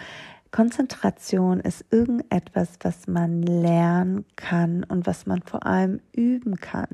Konzentration 0.52 1.60
ist 1.60 1.86
irgendetwas, 1.90 2.78
was 2.82 3.08
man 3.08 3.42
lernen 3.42 4.24
kann 4.36 4.84
und 4.84 5.08
was 5.08 5.26
man 5.26 5.42
vor 5.42 5.66
allem 5.66 6.00
üben 6.14 6.58
kann. 6.58 6.90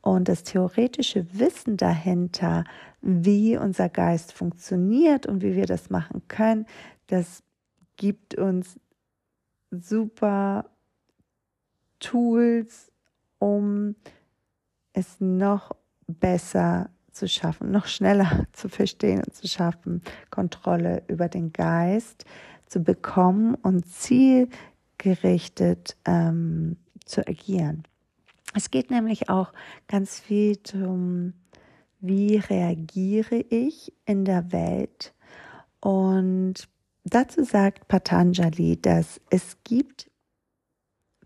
Und 0.00 0.28
das 0.28 0.42
theoretische 0.42 1.26
Wissen 1.38 1.76
dahinter, 1.76 2.64
wie 3.00 3.56
unser 3.56 3.88
Geist 3.88 4.32
funktioniert 4.32 5.26
und 5.26 5.42
wie 5.42 5.54
wir 5.54 5.66
das 5.66 5.90
machen 5.90 6.22
können, 6.26 6.66
das 7.06 7.44
gibt 7.96 8.34
uns 8.34 8.80
super 9.70 10.66
Tools, 12.02 12.92
um 13.38 13.94
es 14.92 15.20
noch 15.20 15.74
besser 16.06 16.90
zu 17.10 17.28
schaffen, 17.28 17.70
noch 17.70 17.86
schneller 17.86 18.46
zu 18.52 18.68
verstehen 18.68 19.22
und 19.24 19.34
zu 19.34 19.48
schaffen, 19.48 20.02
Kontrolle 20.30 21.02
über 21.08 21.28
den 21.28 21.52
Geist 21.52 22.24
zu 22.66 22.82
bekommen 22.82 23.54
und 23.54 23.86
zielgerichtet 23.86 25.96
ähm, 26.04 26.76
zu 27.04 27.26
agieren. 27.26 27.84
Es 28.54 28.70
geht 28.70 28.90
nämlich 28.90 29.30
auch 29.30 29.52
ganz 29.88 30.20
viel 30.20 30.56
darum, 30.56 31.32
wie 32.00 32.36
reagiere 32.36 33.36
ich 33.36 33.92
in 34.04 34.24
der 34.24 34.52
Welt. 34.52 35.14
Und 35.80 36.68
dazu 37.04 37.44
sagt 37.44 37.88
Patanjali, 37.88 38.80
dass 38.80 39.20
es 39.30 39.56
gibt 39.64 40.11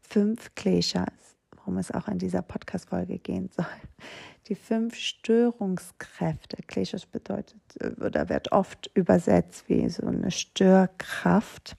fünf 0.09 0.55
Kleshas, 0.55 1.37
worum 1.57 1.79
es 1.79 1.91
auch 1.91 2.09
in 2.09 2.19
dieser 2.19 2.43
Podcast-Folge 2.43 3.19
gehen 3.19 3.51
soll. 3.55 3.67
Die 4.49 4.55
fünf 4.55 4.95
Störungskräfte. 4.95 6.59
Kleshas 6.67 7.07
bedeutet 7.07 7.61
oder 8.01 8.29
wird 8.29 8.53
oft 8.53 8.91
übersetzt 8.95 9.69
wie 9.69 9.89
so 9.89 10.07
eine 10.07 10.31
Störkraft, 10.31 11.77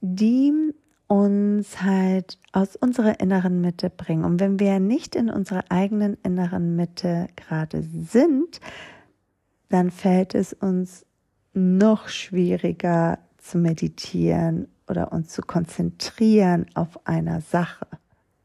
die 0.00 0.52
uns 1.06 1.82
halt 1.82 2.38
aus 2.52 2.76
unserer 2.76 3.20
inneren 3.20 3.60
Mitte 3.60 3.90
bringen. 3.90 4.24
Und 4.24 4.40
wenn 4.40 4.58
wir 4.58 4.78
nicht 4.80 5.16
in 5.16 5.28
unserer 5.28 5.64
eigenen 5.68 6.16
inneren 6.22 6.76
Mitte 6.76 7.26
gerade 7.36 7.82
sind, 7.82 8.60
dann 9.68 9.90
fällt 9.90 10.34
es 10.34 10.52
uns 10.52 11.04
noch 11.52 12.08
schwieriger 12.08 13.18
zu 13.38 13.58
meditieren 13.58 14.68
oder 14.88 15.12
uns 15.12 15.32
zu 15.32 15.42
konzentrieren 15.42 16.66
auf 16.74 17.06
einer 17.06 17.40
Sache. 17.40 17.86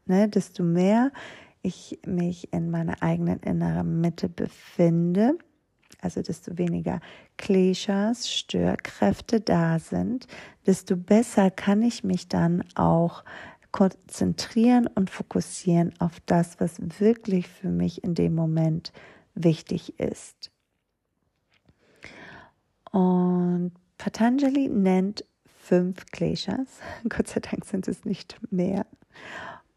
Ne, 0.06 0.28
desto 0.28 0.62
mehr 0.62 1.12
ich 1.62 2.00
mich 2.06 2.52
in 2.52 2.70
meiner 2.70 3.02
eigenen 3.02 3.40
inneren 3.40 4.00
Mitte 4.00 4.28
befinde, 4.28 5.38
also 6.00 6.22
desto 6.22 6.56
weniger 6.56 7.00
Kleshas, 7.36 8.30
Störkräfte 8.30 9.40
da 9.40 9.78
sind, 9.78 10.26
desto 10.66 10.96
besser 10.96 11.50
kann 11.50 11.82
ich 11.82 12.02
mich 12.02 12.28
dann 12.28 12.64
auch 12.74 13.24
konzentrieren 13.72 14.88
und 14.88 15.10
fokussieren 15.10 15.92
auf 16.00 16.18
das, 16.26 16.58
was 16.60 16.78
wirklich 16.98 17.46
für 17.48 17.68
mich 17.68 18.02
in 18.02 18.14
dem 18.14 18.34
Moment 18.34 18.92
wichtig 19.34 19.98
ist. 20.00 20.50
Und 22.90 23.72
Patanjali 23.98 24.68
nennt 24.68 25.24
fünf 25.70 26.04
Kleshas. 26.06 26.80
Gott 27.08 27.28
sei 27.28 27.38
Dank 27.38 27.64
sind 27.64 27.86
es 27.86 28.04
nicht 28.04 28.36
mehr. 28.50 28.86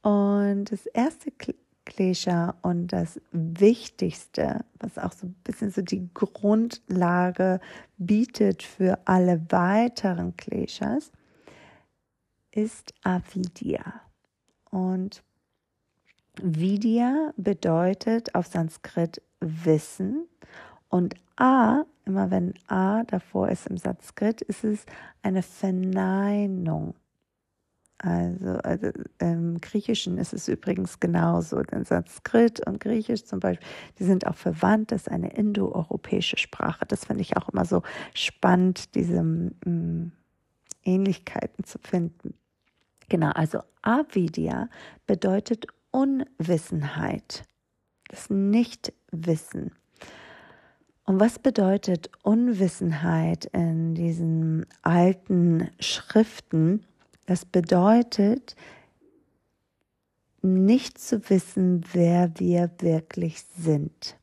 Und 0.02 0.72
das 0.72 0.88
erste 0.88 1.32
Klesha 1.86 2.56
und 2.64 2.88
das 2.88 3.22
Wichtigste, 3.32 4.66
was 4.80 4.98
auch 4.98 5.12
so 5.12 5.28
ein 5.28 5.36
bisschen 5.44 5.70
so 5.70 5.84
die 5.84 6.10
Grundlage 6.16 7.60
bietet 7.98 8.64
für 8.64 8.98
alle 9.06 9.46
weiteren 9.50 10.36
Kleshas, 10.36 11.12
ist 12.52 12.96
Avidya. 13.04 14.02
Und 14.72 15.22
Vidya 16.42 17.34
bedeutet 17.38 18.34
auf 18.34 18.48
Sanskrit 18.48 19.22
Wissen 19.40 20.28
und 20.90 21.14
A, 21.36 21.86
immer 22.06 22.32
wenn 22.32 22.54
A 22.68 23.04
davor 23.04 23.50
ist 23.50 23.68
im 23.68 23.78
Sanskrit, 23.78 24.42
ist 24.42 24.64
es 24.64 24.86
eine 25.22 25.44
Verneinung. 25.44 26.96
Also, 28.04 28.58
also 28.64 28.92
im 29.20 29.62
Griechischen 29.62 30.18
ist 30.18 30.34
es 30.34 30.50
übrigens 30.50 31.00
genauso. 31.00 31.62
Denn 31.64 31.86
Sanskrit 31.86 32.66
und 32.68 32.82
Griechisch 32.82 33.24
zum 33.24 33.40
Beispiel, 33.40 33.66
die 33.98 34.04
sind 34.04 34.28
auch 34.28 34.36
verwandt. 34.36 34.92
Das 34.92 35.04
ist 35.04 35.12
eine 35.12 35.34
indoeuropäische 35.34 36.38
Sprache. 36.38 36.86
Das 36.86 37.06
finde 37.06 37.22
ich 37.22 37.38
auch 37.38 37.48
immer 37.50 37.64
so 37.64 37.82
spannend, 38.14 38.94
diese 38.96 39.24
mm, 39.24 40.12
Ähnlichkeiten 40.84 41.64
zu 41.64 41.80
finden. 41.80 42.34
Genau, 43.08 43.30
also 43.30 43.60
Avidya 43.82 44.70
bedeutet 45.08 45.68
Unwissenheit, 45.92 47.44
das 48.10 48.30
Nichtwissen. 48.30 49.72
Und 51.06 51.20
was 51.20 51.38
bedeutet 51.38 52.10
Unwissenheit 52.24 53.46
in 53.46 53.94
diesen 53.94 54.66
alten 54.82 55.70
Schriften? 55.80 56.86
Das 57.26 57.46
bedeutet, 57.46 58.56
nicht 60.42 60.98
zu 60.98 61.30
wissen, 61.30 61.84
wer 61.94 62.32
wir 62.38 62.70
wirklich 62.80 63.44
sind. 63.58 64.18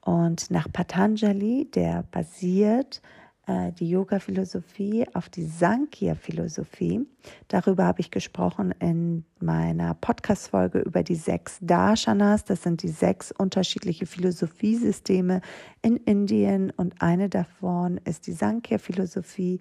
Und 0.00 0.50
nach 0.50 0.70
Patanjali, 0.72 1.70
der 1.70 2.02
basiert 2.10 3.00
äh, 3.46 3.72
die 3.72 3.90
Yoga-Philosophie 3.90 5.06
auf 5.14 5.28
die 5.28 5.44
Sankhya-Philosophie. 5.44 7.06
Darüber 7.48 7.84
habe 7.84 8.00
ich 8.00 8.10
gesprochen 8.10 8.72
in 8.78 9.24
meiner 9.40 9.94
Podcast-Folge 9.94 10.78
über 10.80 11.02
die 11.02 11.16
sechs 11.16 11.58
Darshanas. 11.60 12.44
Das 12.44 12.62
sind 12.62 12.82
die 12.82 12.88
sechs 12.88 13.32
unterschiedliche 13.32 14.06
Philosophiesysteme 14.06 15.40
in 15.82 15.96
Indien 15.96 16.70
und 16.70 17.02
eine 17.02 17.28
davon 17.28 17.98
ist 18.04 18.26
die 18.26 18.32
Sankhya-Philosophie 18.32 19.60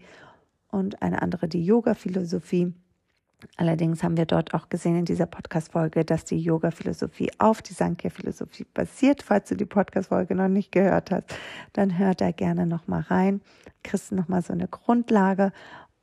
und 0.69 1.01
eine 1.01 1.21
andere 1.21 1.47
die 1.47 1.65
Yoga-Philosophie. 1.65 2.73
Allerdings 3.57 4.03
haben 4.03 4.17
wir 4.17 4.25
dort 4.25 4.53
auch 4.53 4.69
gesehen 4.69 4.97
in 4.97 5.05
dieser 5.05 5.25
Podcast-Folge, 5.25 6.05
dass 6.05 6.25
die 6.25 6.39
Yoga-Philosophie 6.39 7.31
auf 7.37 7.61
die 7.61 7.73
Sankhya-Philosophie 7.73 8.65
basiert. 8.73 9.23
Falls 9.23 9.49
du 9.49 9.55
die 9.55 9.65
Podcast-Folge 9.65 10.35
noch 10.35 10.47
nicht 10.47 10.71
gehört 10.71 11.11
hast, 11.11 11.25
dann 11.73 11.97
hör 11.97 12.13
da 12.15 12.31
gerne 12.31 12.65
nochmal 12.65 13.01
rein. 13.01 13.41
Kriegst 13.83 14.11
du 14.11 14.15
nochmal 14.15 14.41
so 14.41 14.53
eine 14.53 14.67
Grundlage. 14.67 15.51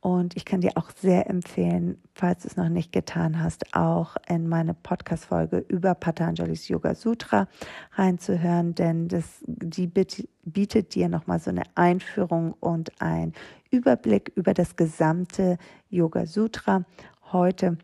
Und 0.01 0.37
ich 0.37 0.45
kann 0.45 0.61
dir 0.61 0.71
auch 0.75 0.91
sehr 0.91 1.29
empfehlen, 1.29 2.01
falls 2.13 2.43
du 2.43 2.47
es 2.47 2.55
noch 2.55 2.69
nicht 2.69 2.93
getan 2.93 3.43
hast, 3.43 3.75
auch 3.75 4.15
in 4.29 4.47
meine 4.47 4.73
Podcast-Folge 4.73 5.65
über 5.67 5.93
Patanjali's 5.93 6.69
Yoga 6.69 6.95
Sutra 6.95 7.49
reinzuhören, 7.95 8.75
denn 8.75 9.09
das, 9.09 9.25
die 9.45 9.87
bietet 9.87 10.95
dir 10.95 11.09
nochmal 11.09 11.39
so 11.39 11.49
eine 11.49 11.63
Einführung 11.75 12.53
und 12.61 13.01
ein 13.01 13.33
Überblick 13.71 14.31
über 14.35 14.53
das 14.53 14.77
gesamte 14.77 15.57
Yoga 15.89 16.25
Sutra 16.25 16.85
Heute 17.31 17.77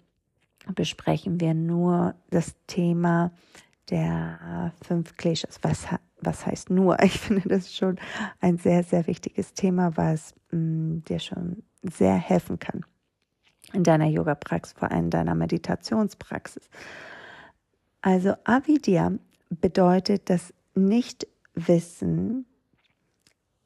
besprechen 0.74 1.40
wir 1.40 1.54
nur 1.54 2.16
das 2.32 2.56
Thema 2.66 3.32
der 3.92 4.74
fünf 4.82 5.18
Klischees. 5.18 5.60
Was, 5.62 5.88
was 6.20 6.46
heißt 6.46 6.72
nur? 6.72 6.98
Ich 7.04 7.20
finde 7.20 7.48
das 7.48 7.76
schon 7.76 8.00
ein 8.42 8.58
sehr, 8.58 8.84
sehr 8.84 9.06
wichtiges 9.06 9.54
Thema, 9.54 9.96
was 9.98 10.34
mh, 10.52 10.60
mm, 10.60 11.04
dir 11.04 11.20
schon 11.20 11.64
sehr 11.84 12.16
helfen 12.16 12.58
kann 12.58 12.86
in 13.74 13.84
deiner 13.84 14.08
Yoga-Praxis, 14.08 14.74
vor 14.78 14.90
allem 14.92 15.06
in 15.06 15.10
deiner 15.12 15.36
Meditationspraxis. 15.36 16.68
Also 18.02 18.34
Avidya 18.46 19.12
bedeutet 19.50 20.30
das 20.30 20.54
Nichtwissen, 20.74 22.46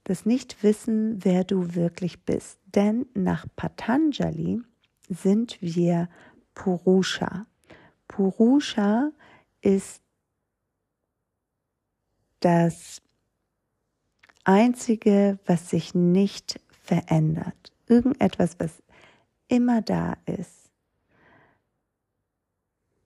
das 0.04 0.26
Nichtwissen, 0.26 1.24
wer 1.24 1.46
du 1.46 1.76
wirklich 1.76 2.26
bist. 2.26 2.60
Denn 2.66 3.06
nach 3.14 3.46
Patanjali 3.56 4.62
sind 5.10 5.62
wir 5.62 6.08
Purusha. 6.54 7.46
Purusha 8.08 9.12
ist 9.62 10.02
das 12.40 13.02
Einzige, 14.46 15.40
was 15.46 15.70
sich 15.70 15.94
nicht 15.94 16.60
verändert. 16.70 17.74
Irgendetwas, 17.88 18.56
was 18.60 18.82
immer 19.48 19.82
da 19.82 20.16
ist 20.26 20.59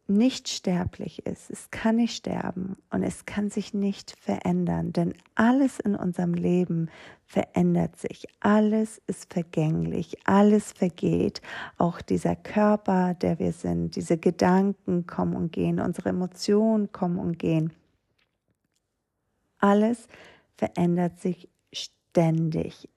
nicht 0.07 0.49
sterblich 0.49 1.25
ist. 1.25 1.49
Es 1.49 1.71
kann 1.71 1.95
nicht 1.95 2.15
sterben 2.15 2.75
und 2.89 3.03
es 3.03 3.25
kann 3.25 3.49
sich 3.49 3.73
nicht 3.73 4.15
verändern, 4.19 4.91
denn 4.91 5.13
alles 5.35 5.79
in 5.79 5.95
unserem 5.95 6.33
Leben 6.33 6.89
verändert 7.25 7.95
sich. 7.95 8.25
Alles 8.41 9.01
ist 9.07 9.33
vergänglich, 9.33 10.17
alles 10.25 10.73
vergeht. 10.73 11.41
Auch 11.77 12.01
dieser 12.01 12.35
Körper, 12.35 13.13
der 13.13 13.39
wir 13.39 13.53
sind, 13.53 13.95
diese 13.95 14.17
Gedanken 14.17 15.07
kommen 15.07 15.35
und 15.35 15.51
gehen, 15.51 15.79
unsere 15.79 16.09
Emotionen 16.09 16.91
kommen 16.91 17.17
und 17.17 17.39
gehen. 17.39 17.71
Alles 19.59 20.09
verändert 20.57 21.19
sich 21.19 21.49
ständig. 21.71 22.89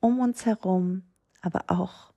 Um 0.00 0.20
uns 0.20 0.44
herum, 0.44 1.02
aber 1.40 1.64
auch 1.68 2.12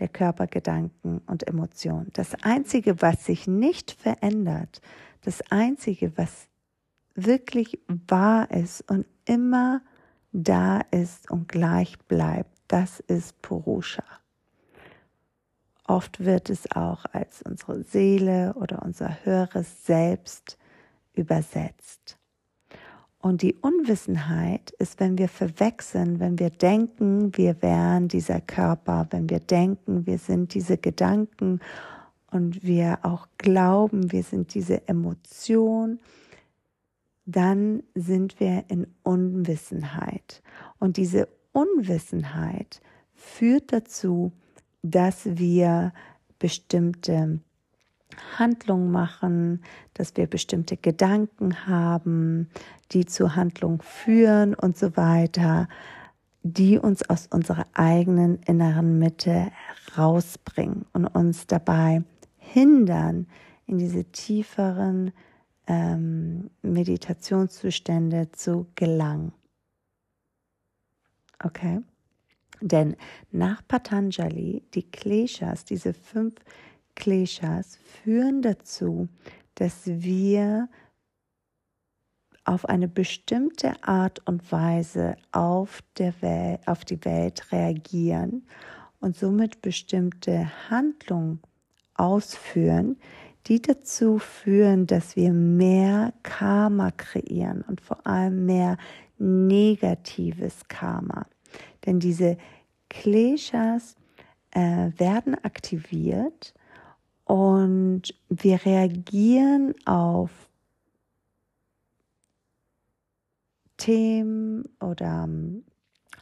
der 0.00 0.08
Körper, 0.08 0.46
Gedanken 0.46 1.20
und 1.26 1.46
Emotionen. 1.46 2.10
Das 2.14 2.34
Einzige, 2.42 3.00
was 3.02 3.24
sich 3.26 3.46
nicht 3.46 3.92
verändert, 3.92 4.80
das 5.22 5.42
Einzige, 5.50 6.16
was 6.16 6.48
wirklich 7.14 7.78
wahr 7.86 8.50
ist 8.50 8.90
und 8.90 9.06
immer 9.26 9.82
da 10.32 10.80
ist 10.90 11.30
und 11.30 11.48
gleich 11.48 11.98
bleibt, 12.08 12.50
das 12.68 13.00
ist 13.00 13.40
Purusha. 13.42 14.04
Oft 15.84 16.24
wird 16.24 16.50
es 16.50 16.70
auch 16.70 17.04
als 17.12 17.42
unsere 17.42 17.82
Seele 17.82 18.54
oder 18.54 18.82
unser 18.82 19.24
höheres 19.24 19.84
Selbst 19.84 20.56
übersetzt. 21.14 22.19
Und 23.22 23.42
die 23.42 23.54
Unwissenheit 23.54 24.70
ist, 24.78 24.98
wenn 24.98 25.18
wir 25.18 25.28
verwechseln, 25.28 26.20
wenn 26.20 26.38
wir 26.38 26.48
denken, 26.48 27.36
wir 27.36 27.60
wären 27.60 28.08
dieser 28.08 28.40
Körper, 28.40 29.08
wenn 29.10 29.28
wir 29.28 29.40
denken, 29.40 30.06
wir 30.06 30.16
sind 30.16 30.54
diese 30.54 30.78
Gedanken 30.78 31.60
und 32.30 32.64
wir 32.64 33.00
auch 33.02 33.28
glauben, 33.36 34.10
wir 34.10 34.22
sind 34.22 34.54
diese 34.54 34.88
Emotion, 34.88 36.00
dann 37.26 37.82
sind 37.94 38.40
wir 38.40 38.64
in 38.68 38.86
Unwissenheit. 39.02 40.42
Und 40.78 40.96
diese 40.96 41.28
Unwissenheit 41.52 42.80
führt 43.12 43.72
dazu, 43.72 44.32
dass 44.82 45.26
wir 45.26 45.92
bestimmte 46.38 47.40
Handlung 48.38 48.90
machen, 48.90 49.62
dass 49.94 50.16
wir 50.16 50.26
bestimmte 50.26 50.76
Gedanken 50.76 51.66
haben, 51.66 52.48
die 52.92 53.06
zu 53.06 53.36
Handlung 53.36 53.82
führen 53.82 54.54
und 54.54 54.76
so 54.76 54.96
weiter, 54.96 55.68
die 56.42 56.78
uns 56.78 57.08
aus 57.08 57.26
unserer 57.30 57.66
eigenen 57.74 58.38
inneren 58.46 58.98
Mitte 58.98 59.50
herausbringen 59.92 60.86
und 60.92 61.06
uns 61.06 61.46
dabei 61.46 62.02
hindern, 62.38 63.26
in 63.66 63.78
diese 63.78 64.04
tieferen 64.04 65.12
ähm, 65.66 66.50
Meditationszustände 66.62 68.32
zu 68.32 68.66
gelangen. 68.74 69.32
Okay? 71.42 71.80
Denn 72.60 72.96
nach 73.30 73.66
Patanjali, 73.66 74.64
die 74.74 74.82
Kleshas, 74.90 75.64
diese 75.64 75.94
fünf 75.94 76.34
Kleshas 76.94 77.76
führen 77.76 78.42
dazu, 78.42 79.08
dass 79.54 79.82
wir 79.86 80.68
auf 82.50 82.68
eine 82.68 82.88
bestimmte 82.88 83.80
Art 83.84 84.26
und 84.26 84.50
Weise 84.50 85.14
auf, 85.30 85.82
der 85.98 86.12
Welt, 86.20 86.58
auf 86.66 86.84
die 86.84 87.02
Welt 87.04 87.52
reagieren 87.52 88.44
und 88.98 89.16
somit 89.16 89.62
bestimmte 89.62 90.50
Handlungen 90.68 91.38
ausführen, 91.94 92.96
die 93.46 93.62
dazu 93.62 94.18
führen, 94.18 94.88
dass 94.88 95.14
wir 95.14 95.32
mehr 95.32 96.12
Karma 96.24 96.90
kreieren 96.90 97.62
und 97.68 97.80
vor 97.80 98.04
allem 98.04 98.46
mehr 98.46 98.78
negatives 99.16 100.66
Karma. 100.66 101.26
Denn 101.86 102.00
diese 102.00 102.36
Kleshas 102.88 103.94
äh, 104.50 104.90
werden 104.96 105.36
aktiviert 105.44 106.52
und 107.26 108.12
wir 108.28 108.66
reagieren 108.66 109.72
auf 109.86 110.49
Themen 113.80 114.68
oder 114.80 115.24
ähm, 115.24 115.64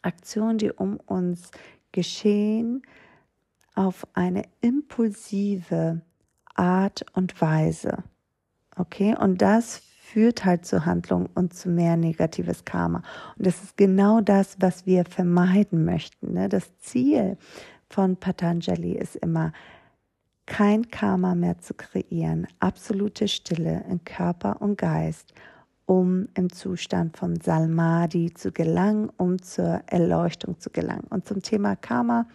Aktionen, 0.02 0.58
die 0.58 0.70
um 0.70 0.96
uns 1.06 1.50
geschehen, 1.92 2.82
auf 3.74 4.06
eine 4.14 4.44
impulsive 4.60 6.00
Art 6.54 7.04
und 7.12 7.40
Weise. 7.40 8.04
Okay, 8.76 9.14
und 9.18 9.42
das 9.42 9.82
führt 10.00 10.44
halt 10.44 10.64
zu 10.64 10.86
Handlung 10.86 11.28
und 11.34 11.52
zu 11.52 11.68
mehr 11.68 11.96
negatives 11.96 12.64
Karma. 12.64 13.02
Und 13.36 13.46
das 13.46 13.62
ist 13.62 13.76
genau 13.76 14.20
das, 14.20 14.56
was 14.60 14.86
wir 14.86 15.04
vermeiden 15.04 15.84
möchten. 15.84 16.32
Ne? 16.34 16.48
Das 16.48 16.78
Ziel 16.78 17.36
von 17.90 18.16
Patanjali 18.16 18.92
ist 18.92 19.16
immer, 19.16 19.52
kein 20.46 20.90
Karma 20.90 21.34
mehr 21.34 21.58
zu 21.58 21.74
kreieren, 21.74 22.46
absolute 22.58 23.28
Stille 23.28 23.84
in 23.88 24.02
Körper 24.04 24.62
und 24.62 24.78
Geist, 24.78 25.34
um 25.88 26.28
im 26.34 26.52
Zustand 26.52 27.16
von 27.16 27.40
Salmadi 27.40 28.34
zu 28.34 28.52
gelangen, 28.52 29.10
um 29.16 29.40
zur 29.40 29.80
Erleuchtung 29.86 30.60
zu 30.60 30.68
gelangen. 30.68 31.06
Und 31.08 31.26
zum 31.26 31.40
Thema 31.40 31.76
Karma 31.76 32.28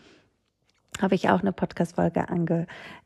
habe 1.00 1.14
ich 1.14 1.30
auch 1.30 1.42
eine 1.42 1.54
Podcast-Folge 1.54 2.26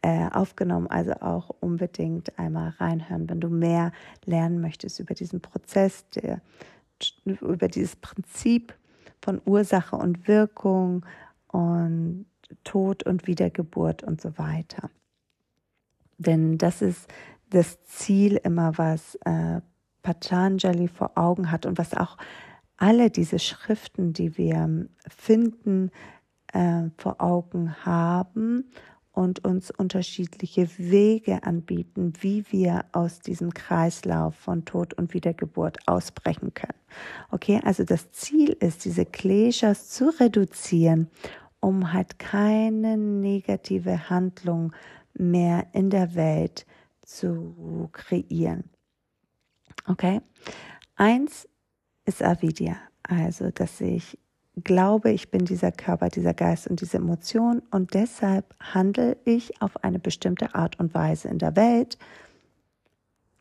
äh, 0.02 0.30
aufgenommen, 0.32 0.88
also 0.88 1.12
auch 1.20 1.50
unbedingt 1.60 2.40
einmal 2.40 2.70
reinhören, 2.80 3.30
wenn 3.30 3.42
du 3.42 3.50
mehr 3.50 3.92
lernen 4.24 4.62
möchtest 4.62 5.02
über 5.02 5.16
diesen 5.16 5.42
Prozess, 5.42 6.08
der, 6.12 6.42
über 7.26 7.68
dieses 7.68 7.98
Prinzip 7.98 8.74
von 9.22 9.42
Ursache 9.44 9.98
und 9.98 10.30
Wirkung 10.30 11.06
und 11.50 12.26
Tod 12.64 13.04
und 13.04 13.28
Wiedergeburt 13.28 14.02
und 14.02 14.22
so 14.22 14.38
weiter. 14.38 14.90
Denn 16.18 16.58
das 16.58 16.82
ist 16.82 17.10
das 17.50 17.84
Ziel 17.84 18.40
immer, 18.42 18.78
was 18.78 19.16
äh, 19.26 19.60
Patanjali 20.08 20.88
vor 20.88 21.18
Augen 21.18 21.52
hat 21.52 21.66
und 21.66 21.78
was 21.78 21.94
auch 21.94 22.16
alle 22.78 23.10
diese 23.10 23.40
Schriften, 23.40 24.14
die 24.14 24.38
wir 24.38 24.88
finden, 25.06 25.92
äh, 26.54 26.84
vor 26.98 27.20
Augen 27.20 27.76
haben 27.86 28.72
und 29.12 29.44
uns 29.44 29.70
unterschiedliche 29.70 30.70
Wege 30.78 31.44
anbieten, 31.44 32.14
wie 32.22 32.46
wir 32.52 32.86
aus 32.94 33.20
diesem 33.20 33.54
Kreislauf 33.54 34.36
von 34.36 34.64
Tod 34.64 34.94
und 34.94 35.14
Wiedergeburt 35.14 35.78
ausbrechen 35.90 36.54
können. 36.54 36.80
Okay, 37.30 37.60
also 37.66 37.84
das 37.84 38.10
Ziel 38.14 38.56
ist, 38.62 38.86
diese 38.86 39.06
Kleshas 39.06 39.90
zu 39.90 40.18
reduzieren, 40.22 41.10
um 41.60 41.92
halt 41.92 42.18
keine 42.18 42.96
negative 42.96 44.10
Handlung 44.10 44.72
mehr 45.16 45.68
in 45.74 45.90
der 45.90 46.16
Welt 46.16 46.66
zu 47.02 47.90
kreieren. 47.92 48.64
Okay? 49.88 50.22
Eins 50.96 51.48
ist 52.06 52.22
Avidya, 52.22 52.78
also 53.04 53.52
dass 53.52 53.82
ich 53.82 54.18
glaube, 54.64 55.12
ich 55.12 55.30
bin 55.30 55.46
dieser 55.46 55.72
Körper, 55.72 56.10
dieser 56.10 56.34
Geist 56.34 56.68
und 56.68 56.82
diese 56.82 56.98
Emotion 56.98 57.62
und 57.72 57.94
deshalb 57.94 58.56
handle 58.60 59.18
ich 59.26 59.62
auf 59.62 59.84
eine 59.84 60.00
bestimmte 60.00 60.56
Art 60.56 60.80
und 60.80 60.94
Weise 60.94 61.28
in 61.28 61.38
der 61.38 61.56
Welt, 61.56 61.98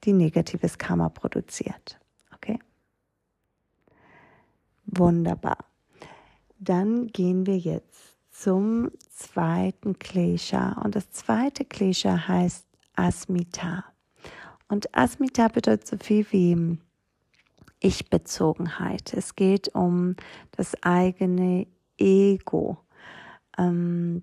die 0.05 0.13
negatives 0.13 0.79
Karma 0.79 1.09
produziert. 1.09 1.99
Okay? 2.35 2.59
Wunderbar. 4.85 5.59
Dann 6.59 7.09
gehen 7.09 7.47
wir 7.47 7.59
jetzt 7.59 8.17
zum 8.31 8.91
zweiten 9.11 9.99
Klesha 9.99 10.73
und 10.85 10.95
das 10.95 11.11
zweite 11.11 11.65
Klesha 11.65 12.29
heißt 12.29 12.67
Asmita. 12.95 13.85
Und 14.69 14.95
Asmita 14.97 15.49
bedeutet 15.49 15.87
so 15.87 15.97
viel 15.97 16.27
wie 16.31 16.79
ich-Bezogenheit. 17.81 19.15
Es 19.15 19.37
geht 19.37 19.75
um 19.75 20.17
das 20.53 20.75
eigene 20.83 21.67
Ego. 21.99 22.79
Ähm, 23.59 24.23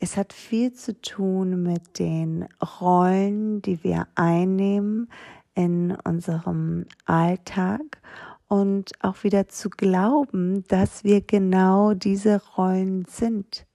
es 0.00 0.16
hat 0.16 0.32
viel 0.32 0.72
zu 0.72 1.00
tun 1.00 1.62
mit 1.62 1.98
den 1.98 2.48
Rollen, 2.80 3.62
die 3.62 3.82
wir 3.82 4.06
einnehmen 4.14 5.10
in 5.54 5.96
unserem 6.04 6.86
Alltag 7.04 8.00
und 8.46 8.92
auch 9.00 9.24
wieder 9.24 9.48
zu 9.48 9.70
glauben, 9.70 10.64
dass 10.68 11.04
wir 11.04 11.20
genau 11.20 11.94
diese 11.94 12.40
Rollen 12.56 13.04
sind. 13.06 13.66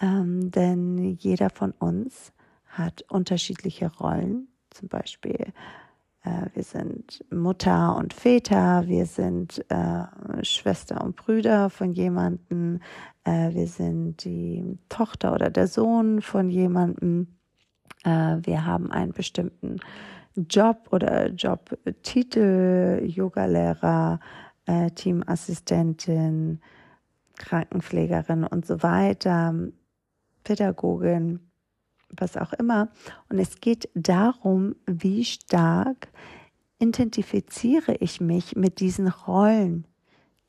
Ähm, 0.00 0.50
denn 0.50 0.98
jeder 1.20 1.50
von 1.50 1.72
uns 1.72 2.32
hat 2.66 3.04
unterschiedliche 3.08 3.92
Rollen, 3.94 4.48
zum 4.74 4.88
Beispiel 4.88 5.52
äh, 6.24 6.46
wir 6.54 6.62
sind 6.62 7.24
Mutter 7.30 7.96
und 7.96 8.12
Väter, 8.12 8.84
wir 8.86 9.06
sind 9.06 9.64
äh, 9.70 10.04
Schwester 10.42 11.02
und 11.04 11.16
Brüder 11.16 11.70
von 11.70 11.92
jemandem, 11.92 12.80
äh, 13.24 13.54
wir 13.54 13.66
sind 13.66 14.24
die 14.24 14.78
Tochter 14.88 15.34
oder 15.34 15.50
der 15.50 15.68
Sohn 15.68 16.22
von 16.22 16.50
jemandem, 16.50 17.28
äh, 18.04 18.36
wir 18.42 18.66
haben 18.66 18.90
einen 18.90 19.12
bestimmten 19.12 19.76
Job 20.34 20.88
oder 20.90 21.28
Jobtitel, 21.28 23.02
Yogalehrer, 23.04 24.18
äh, 24.66 24.90
Teamassistentin, 24.90 26.60
Krankenpflegerin 27.36 28.44
und 28.44 28.66
so 28.66 28.82
weiter, 28.82 29.54
Pädagogin 30.42 31.40
was 32.18 32.36
auch 32.36 32.52
immer. 32.52 32.88
Und 33.28 33.38
es 33.38 33.60
geht 33.60 33.88
darum, 33.94 34.76
wie 34.86 35.24
stark 35.24 36.08
identifiziere 36.78 37.94
ich 38.00 38.20
mich 38.20 38.56
mit 38.56 38.80
diesen 38.80 39.08
Rollen, 39.08 39.86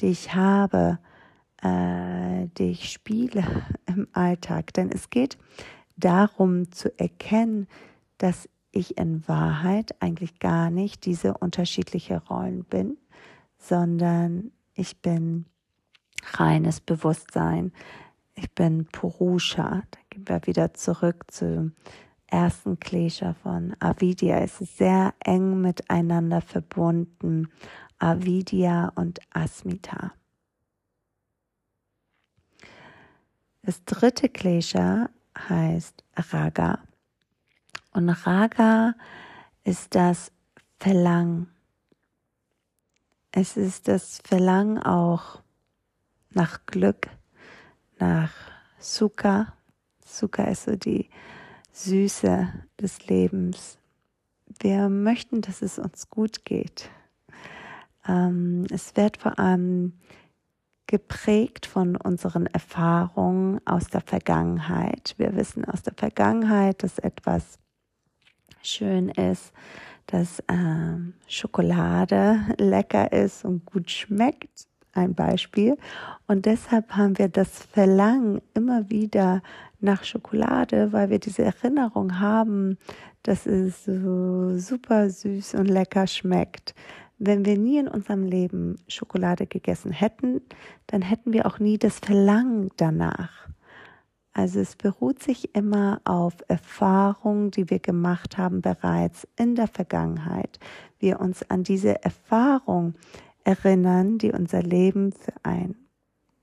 die 0.01 0.07
ich 0.07 0.33
habe, 0.33 0.99
äh, 1.61 2.47
die 2.57 2.71
ich 2.71 2.91
spiele 2.91 3.43
im 3.85 4.07
Alltag. 4.13 4.73
Denn 4.73 4.91
es 4.91 5.09
geht 5.09 5.37
darum 5.97 6.71
zu 6.71 6.97
erkennen, 6.99 7.67
dass 8.17 8.49
ich 8.71 8.97
in 8.97 9.25
Wahrheit 9.27 9.95
eigentlich 10.01 10.39
gar 10.39 10.69
nicht 10.69 11.05
diese 11.05 11.37
unterschiedlichen 11.37 12.17
Rollen 12.17 12.65
bin, 12.65 12.97
sondern 13.57 14.51
ich 14.73 15.01
bin 15.01 15.45
reines 16.33 16.81
Bewusstsein. 16.81 17.71
Ich 18.35 18.51
bin 18.51 18.85
Purusha. 18.91 19.83
Da 19.91 19.99
gehen 20.15 20.27
wir 20.27 20.47
wieder 20.47 20.73
zurück 20.73 21.25
zum 21.29 21.73
ersten 22.27 22.79
Klesha 22.79 23.33
von 23.33 23.75
Avidya. 23.79 24.39
Es 24.39 24.61
ist 24.61 24.77
sehr 24.77 25.13
eng 25.19 25.61
miteinander 25.61 26.41
verbunden. 26.41 27.49
Avidya 27.99 28.91
und 28.95 29.19
Asmita. 29.31 30.13
Das 33.63 33.83
dritte 33.83 34.29
Klesha 34.29 35.09
heißt 35.37 36.03
Raga. 36.15 36.79
Und 37.91 38.09
Raga 38.09 38.95
ist 39.63 39.95
das 39.95 40.31
Verlangen. 40.79 41.49
Es 43.31 43.57
ist 43.57 43.87
das 43.89 44.19
Verlangen 44.23 44.81
auch 44.81 45.41
nach 46.29 46.65
Glück, 46.65 47.09
nach 47.97 48.31
Sukha, 48.79 49.55
Zucker 50.15 50.47
ist 50.47 50.63
so 50.63 50.75
die 50.75 51.09
Süße 51.73 52.47
des 52.79 53.07
Lebens. 53.07 53.77
Wir 54.59 54.87
möchten, 54.89 55.41
dass 55.41 55.61
es 55.61 55.77
uns 55.77 56.09
gut 56.09 56.45
geht. 56.45 56.89
Ähm, 58.07 58.65
es 58.71 58.95
wird 58.95 59.17
vor 59.17 59.37
allem 59.39 59.93
geprägt 60.87 61.65
von 61.65 61.97
unseren 61.97 62.45
Erfahrungen 62.45 63.59
aus 63.65 63.87
der 63.87 64.01
Vergangenheit. 64.01 65.15
Wir 65.17 65.35
wissen 65.35 65.65
aus 65.65 65.81
der 65.81 65.93
Vergangenheit, 65.95 66.83
dass 66.83 66.99
etwas 66.99 67.59
schön 68.61 69.09
ist, 69.09 69.51
dass 70.05 70.39
äh, 70.47 70.97
Schokolade 71.27 72.39
lecker 72.57 73.11
ist 73.11 73.43
und 73.43 73.65
gut 73.65 73.91
schmeckt 73.91 74.67
ein 74.95 75.13
Beispiel. 75.13 75.77
Und 76.27 76.45
deshalb 76.45 76.91
haben 76.91 77.17
wir 77.17 77.29
das 77.29 77.49
Verlangen 77.59 78.41
immer 78.53 78.89
wieder 78.89 79.41
nach 79.79 80.03
Schokolade, 80.03 80.91
weil 80.91 81.09
wir 81.09 81.19
diese 81.19 81.43
Erinnerung 81.43 82.19
haben, 82.19 82.77
dass 83.23 83.45
es 83.45 83.85
so 83.85 84.57
super 84.57 85.09
süß 85.09 85.55
und 85.55 85.67
lecker 85.67 86.07
schmeckt. 86.07 86.75
Wenn 87.17 87.45
wir 87.45 87.57
nie 87.57 87.77
in 87.77 87.87
unserem 87.87 88.23
Leben 88.23 88.77
Schokolade 88.87 89.47
gegessen 89.47 89.91
hätten, 89.91 90.41
dann 90.87 91.01
hätten 91.01 91.31
wir 91.31 91.45
auch 91.45 91.59
nie 91.59 91.77
das 91.77 91.99
Verlangen 91.99 92.69
danach. 92.77 93.47
Also 94.33 94.59
es 94.59 94.75
beruht 94.75 95.23
sich 95.23 95.55
immer 95.55 96.01
auf 96.03 96.35
Erfahrungen, 96.49 97.51
die 97.51 97.69
wir 97.69 97.79
gemacht 97.79 98.37
haben 98.37 98.61
bereits 98.61 99.25
in 99.37 99.55
der 99.55 99.67
Vergangenheit. 99.67 100.59
Wir 100.99 101.21
uns 101.21 101.49
an 101.49 101.63
diese 101.63 102.03
Erfahrung 102.03 102.95
erinnern, 103.45 104.17
die 104.17 104.33
unser 104.33 104.61
Leben 104.61 105.13
für 105.13 105.33
eine 105.43 105.75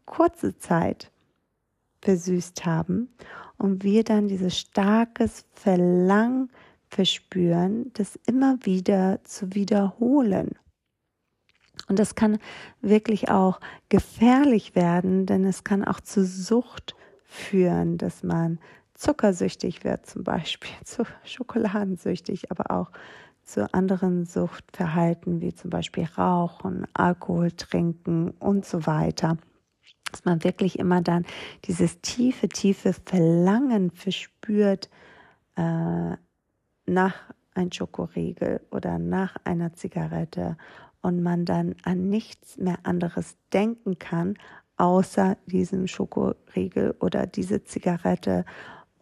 kurze 0.07 0.57
Zeit 0.57 1.11
versüßt 2.01 2.65
haben 2.65 3.09
und 3.59 3.85
wir 3.85 4.05
dann 4.05 4.29
dieses 4.29 4.59
starkes 4.59 5.45
Verlangen 5.53 6.51
verspüren, 6.89 7.91
das 7.95 8.19
immer 8.27 8.59
wieder 8.63 9.23
zu 9.25 9.55
wiederholen. 9.55 10.57
Und 11.89 11.99
das 11.99 12.15
kann 12.15 12.39
wirklich 12.81 13.31
auch 13.31 13.61
gefährlich 13.89 14.75
werden, 14.75 15.27
denn 15.27 15.45
es 15.45 15.65
kann 15.65 15.85
auch 15.85 16.01
zu 16.01 16.25
Sucht 16.25 16.95
führen, 17.25 17.99
dass 17.99 18.23
man 18.23 18.59
zuckersüchtig 18.95 19.85
wird, 19.85 20.07
zum 20.07 20.25
Beispiel 20.25 20.71
zu 20.85 21.05
schokoladensüchtig, 21.25 22.51
aber 22.51 22.71
auch 22.71 22.91
zu 23.45 23.73
anderen 23.73 24.25
Suchtverhalten 24.25 25.41
wie 25.41 25.55
zum 25.55 25.71
Beispiel 25.71 26.05
Rauchen, 26.17 26.87
Alkohol 26.95 27.53
trinken 27.53 28.31
und 28.39 28.65
so 28.65 28.87
weiter. 28.87 29.37
Dass 30.11 30.25
man 30.25 30.45
wirklich 30.45 30.79
immer 30.79 31.01
dann 31.01 31.25
dieses 31.65 32.01
tiefe, 32.01 32.49
tiefe 32.49 32.93
Verlangen 32.93 33.91
verspürt 33.91 34.91
äh, 35.57 36.17
nach 36.87 37.15
ein 37.55 37.73
Schokoriegel 37.73 38.61
oder 38.71 38.99
nach 38.99 39.37
einer 39.45 39.73
Zigarette 39.73 40.57
und 41.03 41.23
man 41.23 41.45
dann 41.45 41.75
an 41.83 42.09
nichts 42.09 42.57
mehr 42.59 42.79
anderes 42.85 43.37
denken 43.53 43.99
kann, 43.99 44.35
außer 44.77 45.37
diesem 45.47 45.87
Schokoriegel 45.87 46.95
oder 47.01 47.27
diese 47.27 47.65
Zigarette 47.65 48.45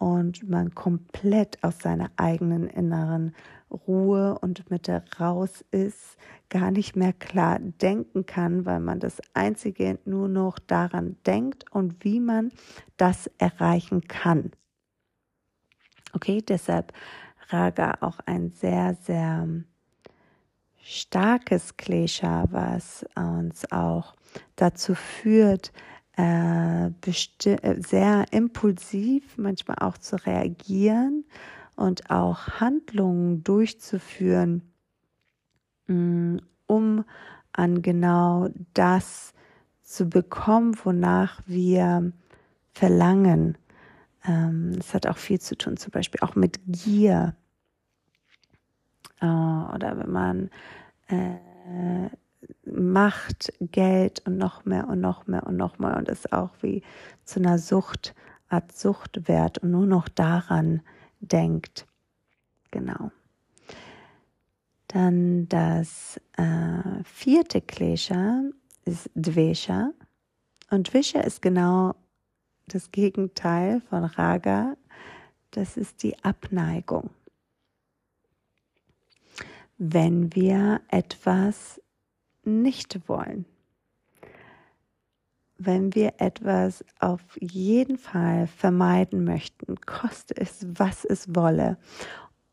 und 0.01 0.49
man 0.49 0.75
komplett 0.75 1.63
aus 1.63 1.79
seiner 1.79 2.11
eigenen 2.17 2.67
inneren 2.69 3.35
Ruhe 3.71 4.39
und 4.39 4.71
Mitte 4.71 5.05
raus 5.21 5.63
ist, 5.73 6.17
gar 6.49 6.71
nicht 6.71 6.97
mehr 6.97 7.13
klar 7.13 7.59
denken 7.61 8.25
kann, 8.25 8.65
weil 8.65 8.81
man 8.81 8.99
das 8.99 9.21
Einzige 9.35 9.99
nur 10.07 10.27
noch 10.29 10.59
daran 10.59 11.17
denkt 11.27 11.71
und 11.71 12.03
wie 12.03 12.19
man 12.19 12.51
das 12.97 13.31
erreichen 13.37 14.01
kann. 14.09 14.53
Okay, 16.15 16.41
deshalb 16.41 16.95
Raga 17.51 17.99
auch 18.01 18.21
ein 18.25 18.53
sehr, 18.53 18.95
sehr 19.03 19.47
starkes 20.83 21.77
Klesha, 21.77 22.47
was 22.51 23.05
uns 23.15 23.71
auch 23.71 24.15
dazu 24.57 24.95
führt, 24.95 25.73
äh, 26.21 26.87
äh, 26.87 27.83
sehr 27.83 28.27
impulsiv 28.31 29.39
manchmal 29.39 29.79
auch 29.81 29.97
zu 29.99 30.17
reagieren 30.27 31.25
und 31.77 32.11
auch 32.11 32.61
Handlungen 32.61 33.43
durchzuführen, 33.43 34.63
mm, 35.87 36.39
um 36.67 37.05
an 37.53 37.83
genau 37.83 38.49
das 38.75 39.33
zu 39.83 40.09
bekommen, 40.09 40.77
wonach 40.85 41.41
wir 41.47 42.13
verlangen. 42.73 43.57
Ähm, 44.25 44.73
es 44.79 44.93
hat 44.95 45.07
auch 45.07 45.17
viel 45.17 45.41
zu 45.41 45.57
tun, 45.57 45.77
zum 45.77 45.91
Beispiel 45.91 46.21
auch 46.23 46.35
mit 46.35 46.61
Gier. 46.67 47.35
Äh, 49.21 49.27
oder 49.27 49.99
wenn 49.99 50.11
man 50.11 50.51
äh, 51.09 52.11
Macht, 52.65 53.53
Geld 53.61 54.21
und 54.27 54.39
noch 54.39 54.65
mehr 54.65 54.89
und 54.89 55.01
noch 55.01 55.27
mehr 55.27 55.47
und 55.47 55.57
noch 55.57 55.79
mehr 55.79 55.97
und 55.97 56.09
es 56.09 56.31
auch 56.33 56.51
wie 56.63 56.83
zu 57.25 57.41
einer 57.41 57.59
Sucht, 57.59 58.15
Art 58.49 58.73
Suchtwert 58.73 59.59
und 59.59 59.71
nur 59.71 59.87
noch 59.87 60.09
daran 60.09 60.83
denkt. 61.21 61.87
Genau. 62.71 63.11
Dann 64.89 65.49
das 65.49 66.21
äh, 66.37 67.05
vierte 67.05 67.61
Klesha 67.61 68.43
ist 68.85 69.09
Dvesha. 69.15 69.93
Und 70.71 70.93
Dvesha 70.93 71.21
ist 71.21 71.43
genau 71.43 71.95
das 72.67 72.91
Gegenteil 72.91 73.81
von 73.89 74.05
Raga. 74.05 74.77
Das 75.53 75.77
ist 75.77 76.03
die 76.03 76.19
Abneigung. 76.25 77.11
Wenn 79.79 80.35
wir 80.35 80.81
etwas 80.89 81.81
nicht 82.45 83.09
wollen, 83.09 83.45
wenn 85.59 85.95
wir 85.95 86.15
etwas 86.19 86.85
auf 86.99 87.21
jeden 87.39 87.99
Fall 87.99 88.47
vermeiden 88.47 89.25
möchten, 89.25 89.77
koste 89.85 90.35
es, 90.37 90.67
was 90.67 91.05
es 91.05 91.35
wolle. 91.35 91.77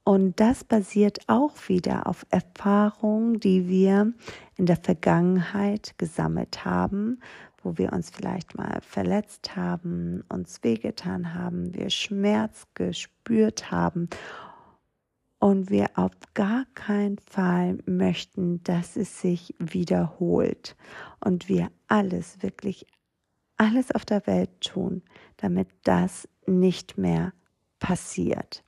Und 0.04 0.40
das 0.40 0.64
basiert 0.64 1.20
auch 1.28 1.54
wieder 1.68 2.08
auf 2.08 2.26
Erfahrungen, 2.30 3.40
die 3.40 3.68
wir 3.68 4.14
in 4.56 4.66
der 4.66 4.78
Vergangenheit 4.78 5.98
gesammelt 5.98 6.64
haben, 6.64 7.20
wo 7.62 7.78
wir 7.78 7.92
uns 7.92 8.10
vielleicht 8.10 8.58
mal 8.58 8.80
verletzt 8.82 9.56
haben, 9.56 10.24
uns 10.30 10.64
wehgetan 10.64 11.34
haben, 11.34 11.74
wir 11.74 11.90
Schmerz 11.90 12.68
gespürt 12.74 13.72
haben 13.72 14.10
und 15.40 15.70
wir 15.70 15.92
auf 15.96 16.12
gar 16.34 16.66
keinen 16.74 17.20
Fall 17.20 17.78
möchten, 17.86 18.64
dass 18.64 18.96
es 18.96 19.22
sich 19.22 19.54
wiederholt 19.60 20.76
und 21.20 21.48
wir 21.48 21.70
alles, 21.88 22.42
wirklich 22.42 22.88
alles 23.58 23.92
auf 23.92 24.06
der 24.06 24.26
Welt 24.28 24.62
tun, 24.62 25.04
damit 25.38 25.68
das 25.84 26.28
nicht 26.46 26.98
mehr 26.98 27.34
passiert. 27.80 28.64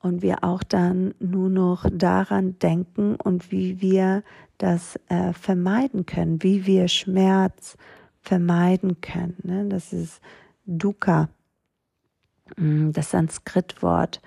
Und 0.00 0.22
wir 0.22 0.44
auch 0.44 0.62
dann 0.62 1.14
nur 1.18 1.50
noch 1.50 1.84
daran 1.90 2.58
denken 2.58 3.16
und 3.16 3.50
wie 3.50 3.80
wir 3.80 4.22
das 4.58 4.98
äh, 5.08 5.32
vermeiden 5.32 6.06
können, 6.06 6.42
wie 6.42 6.66
wir 6.66 6.88
Schmerz 6.88 7.76
vermeiden 8.20 9.00
können. 9.00 9.36
Ne? 9.42 9.66
Das 9.68 9.92
ist 9.92 10.20
Dukkha 10.66 11.28
das 12.56 13.10
Sanskritwort 13.10 14.20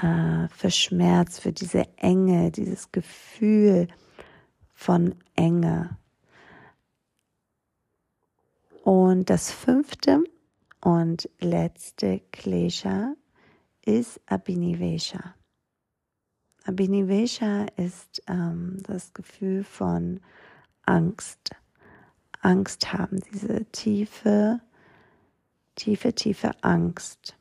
äh, 0.00 0.48
für 0.48 0.70
Schmerz, 0.70 1.38
für 1.38 1.52
diese 1.52 1.86
Enge, 1.96 2.50
dieses 2.50 2.92
Gefühl 2.92 3.88
von 4.74 5.14
Enge. 5.36 5.96
Und 8.82 9.28
das 9.30 9.52
fünfte 9.52 10.24
und 10.80 11.28
letzte 11.38 12.20
Klesha 12.32 13.14
ist 13.84 14.20
Abhinivesha. 14.26 15.34
Abhinivesha 16.64 17.66
ist 17.76 18.22
ähm, 18.26 18.78
das 18.84 19.12
Gefühl 19.12 19.64
von 19.64 20.20
Angst. 20.86 21.50
Angst 22.40 22.92
haben, 22.92 23.20
diese 23.32 23.66
tiefe, 23.66 24.60
tiefe, 25.74 26.14
tiefe 26.14 26.52
Angst. 26.62 27.36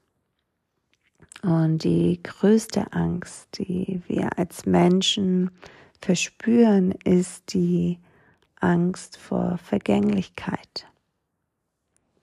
Und 1.42 1.84
die 1.86 2.22
größte 2.22 2.92
Angst, 2.92 3.58
die 3.58 4.02
wir 4.08 4.38
als 4.38 4.66
Menschen 4.66 5.52
verspüren, 6.02 6.92
ist 7.04 7.54
die 7.54 8.00
Angst 8.60 9.18
vor 9.18 9.58
Vergänglichkeit, 9.58 10.88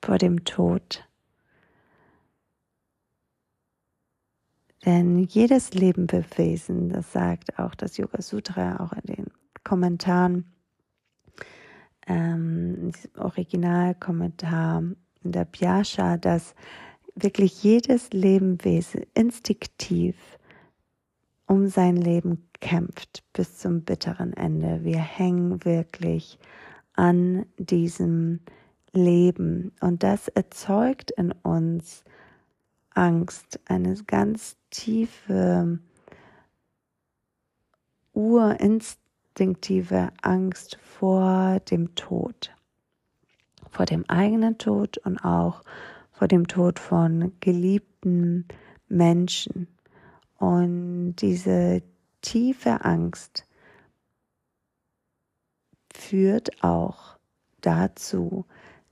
vor 0.02 0.18
dem 0.18 0.44
Tod. 0.44 1.08
Denn 4.84 5.24
jedes 5.24 5.72
Lebewesen, 5.72 6.90
das 6.90 7.12
sagt 7.12 7.58
auch 7.58 7.74
das 7.74 7.96
Yoga 7.96 8.22
Sutra, 8.22 8.78
auch 8.80 8.92
in 8.92 9.14
den 9.14 9.26
Kommentaren, 9.64 10.52
ähm, 12.06 12.92
Originalkommentar 13.16 14.84
in 15.24 15.32
der 15.32 15.44
Pyasha, 15.44 16.18
dass 16.18 16.54
wirklich 17.16 17.62
jedes 17.62 18.10
Lebewesen 18.10 19.06
instinktiv 19.14 20.16
um 21.46 21.68
sein 21.68 21.96
Leben 21.96 22.48
kämpft 22.60 23.24
bis 23.32 23.58
zum 23.58 23.82
bitteren 23.82 24.32
Ende. 24.32 24.84
Wir 24.84 24.98
hängen 24.98 25.64
wirklich 25.64 26.38
an 26.94 27.46
diesem 27.56 28.40
Leben 28.92 29.72
und 29.80 30.02
das 30.02 30.28
erzeugt 30.28 31.12
in 31.12 31.32
uns 31.32 32.04
Angst, 32.90 33.60
eine 33.66 33.94
ganz 34.06 34.56
tiefe, 34.70 35.78
urinstinktive 38.12 40.10
Angst 40.22 40.78
vor 40.82 41.60
dem 41.60 41.94
Tod, 41.94 42.54
vor 43.70 43.84
dem 43.84 44.08
eigenen 44.08 44.58
Tod 44.58 44.98
und 44.98 45.18
auch 45.18 45.62
vor 45.62 45.95
dem 46.22 46.48
Tod 46.48 46.78
von 46.78 47.32
geliebten 47.40 48.46
Menschen. 48.88 49.68
Und 50.38 51.16
diese 51.16 51.82
tiefe 52.22 52.84
Angst 52.84 53.46
führt 55.92 56.62
auch 56.62 57.18
dazu, 57.60 58.46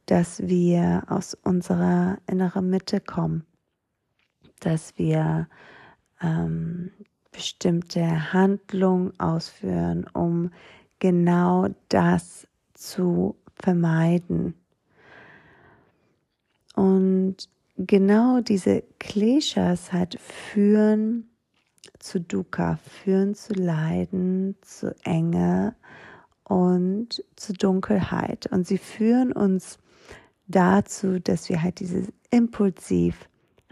dass 0.06 0.40
wir 0.46 1.04
aus 1.08 1.34
unserer 1.34 2.18
inneren 2.26 2.68
Mitte 2.68 3.00
kommen, 3.00 3.46
dass 4.60 4.98
wir 4.98 5.48
ähm, 6.20 6.90
bestimmte 7.32 8.32
Handlungen 8.32 9.18
ausführen, 9.18 10.06
um 10.12 10.50
genau 10.98 11.68
das 11.88 12.46
zu 12.74 13.36
vermeiden. 13.54 14.54
Und 16.74 17.48
genau 17.76 18.40
diese 18.40 18.82
Kleshas 18.98 19.92
halt 19.92 20.20
führen 20.20 21.28
zu 21.98 22.20
Dukkha, 22.20 22.76
führen 22.76 23.34
zu 23.34 23.54
Leiden, 23.54 24.56
zu 24.62 24.94
Enge 25.04 25.74
und 26.44 27.24
zu 27.36 27.52
Dunkelheit. 27.52 28.46
Und 28.52 28.66
sie 28.66 28.78
führen 28.78 29.32
uns 29.32 29.78
dazu, 30.46 31.18
dass 31.18 31.48
wir 31.48 31.62
halt 31.62 31.80
dieses 31.80 32.12
impulsiv 32.30 33.28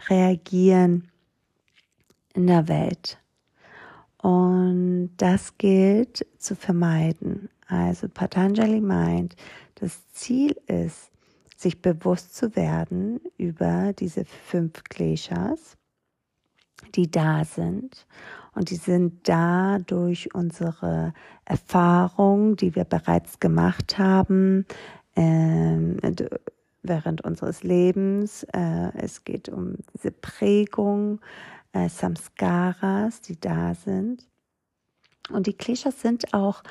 reagieren 0.09 1.09
in 2.34 2.46
der 2.46 2.68
Welt. 2.68 3.18
Und 4.18 5.11
das 5.16 5.59
gilt 5.59 6.26
zu 6.38 6.57
vermeiden. 6.57 7.48
Also 7.66 8.09
Patanjali 8.09 8.80
meint, 8.80 9.36
das 9.74 10.09
Ziel 10.12 10.57
ist, 10.66 11.11
sich 11.62 11.80
bewusst 11.80 12.34
zu 12.34 12.54
werden 12.56 13.20
über 13.38 13.92
diese 13.92 14.24
fünf 14.24 14.84
Kleshas, 14.84 15.76
die 16.94 17.10
da 17.10 17.44
sind. 17.44 18.06
Und 18.54 18.70
die 18.70 18.76
sind 18.76 19.28
da 19.28 19.78
durch 19.78 20.34
unsere 20.34 21.14
Erfahrung, 21.44 22.56
die 22.56 22.74
wir 22.74 22.84
bereits 22.84 23.40
gemacht 23.40 23.98
haben 23.98 24.66
äh, 25.14 25.78
während 26.82 27.22
unseres 27.22 27.62
Lebens. 27.62 28.44
Äh, 28.52 28.92
es 28.98 29.24
geht 29.24 29.48
um 29.48 29.76
diese 29.94 30.10
Prägung, 30.10 31.20
äh, 31.72 31.88
Samskaras, 31.88 33.22
die 33.22 33.40
da 33.40 33.74
sind. 33.74 34.26
Und 35.30 35.46
die 35.46 35.54
Kleshas 35.54 36.00
sind 36.00 36.34
auch 36.34 36.62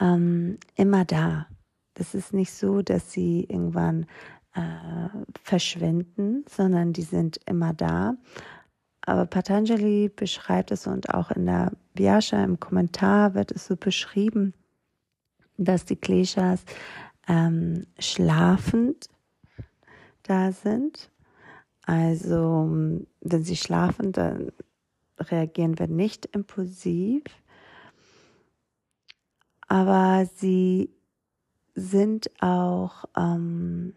ähm, 0.00 0.58
immer 0.76 1.04
da. 1.04 1.46
Das 1.94 2.14
ist 2.14 2.32
nicht 2.32 2.52
so, 2.52 2.82
dass 2.82 3.12
sie 3.12 3.44
irgendwann 3.48 4.06
verschwinden, 5.42 6.44
sondern 6.48 6.92
die 6.92 7.02
sind 7.02 7.38
immer 7.46 7.74
da. 7.74 8.16
Aber 9.02 9.26
Patanjali 9.26 10.08
beschreibt 10.08 10.72
es 10.72 10.86
und 10.86 11.14
auch 11.14 11.30
in 11.30 11.46
der 11.46 11.72
Vyasha 11.94 12.42
im 12.42 12.58
Kommentar 12.58 13.34
wird 13.34 13.52
es 13.52 13.66
so 13.66 13.76
beschrieben, 13.76 14.52
dass 15.56 15.84
die 15.84 15.96
Kleshas 15.96 16.64
ähm, 17.28 17.86
schlafend 17.98 19.08
da 20.24 20.52
sind. 20.52 21.10
Also 21.82 22.68
wenn 23.20 23.44
sie 23.44 23.56
schlafen, 23.56 24.10
dann 24.10 24.50
reagieren 25.18 25.78
wir 25.78 25.86
nicht 25.86 26.26
impulsiv, 26.26 27.22
aber 29.68 30.26
sie 30.36 30.90
sind 31.74 32.30
auch 32.40 33.04
ähm, 33.16 33.94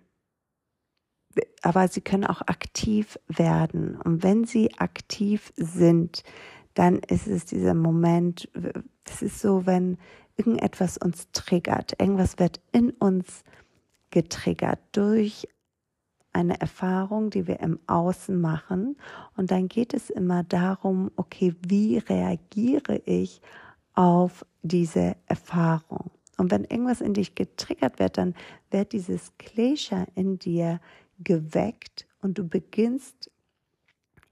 aber 1.62 1.88
sie 1.88 2.02
können 2.02 2.26
auch 2.26 2.42
aktiv 2.42 3.20
werden. 3.28 3.96
Und 3.96 4.24
wenn 4.24 4.46
sie 4.46 4.74
aktiv 4.80 5.54
sind, 5.56 6.24
dann 6.74 7.00
ist 7.00 7.28
es 7.28 7.46
dieser 7.46 7.74
Moment, 7.74 8.50
es 9.06 9.22
ist 9.22 9.40
so, 9.40 9.66
wenn 9.66 9.98
irgendetwas 10.38 10.98
uns 10.98 11.30
triggert, 11.32 12.00
irgendwas 12.00 12.40
wird 12.40 12.62
in 12.72 12.92
uns 12.92 13.44
getriggert 14.12 14.80
durch 14.94 15.48
eine 16.32 16.60
Erfahrung, 16.62 17.30
die 17.30 17.48
wir 17.48 17.60
im 17.60 17.80
Außen 17.88 18.40
machen. 18.40 18.98
Und 19.36 19.52
dann 19.52 19.68
geht 19.68 19.94
es 19.94 20.10
immer 20.10 20.44
darum, 20.44 21.12
okay, 21.16 21.56
wie 21.68 21.98
reagiere 21.98 23.02
ich 23.06 23.42
auf 23.94 24.46
diese 24.62 25.16
Erfahrung? 25.26 26.12
Und 26.38 26.52
wenn 26.52 26.64
irgendwas 26.64 27.02
in 27.02 27.14
dich 27.14 27.36
getriggert 27.36 28.00
wird, 28.00 28.18
dann 28.18 28.36
wird 28.72 28.94
dieses 28.94 29.34
Klesha 29.38 30.06
in 30.16 30.40
dir 30.40 30.80
geweckt 31.20 32.08
und 32.22 32.38
du 32.38 32.48
beginnst 32.48 33.32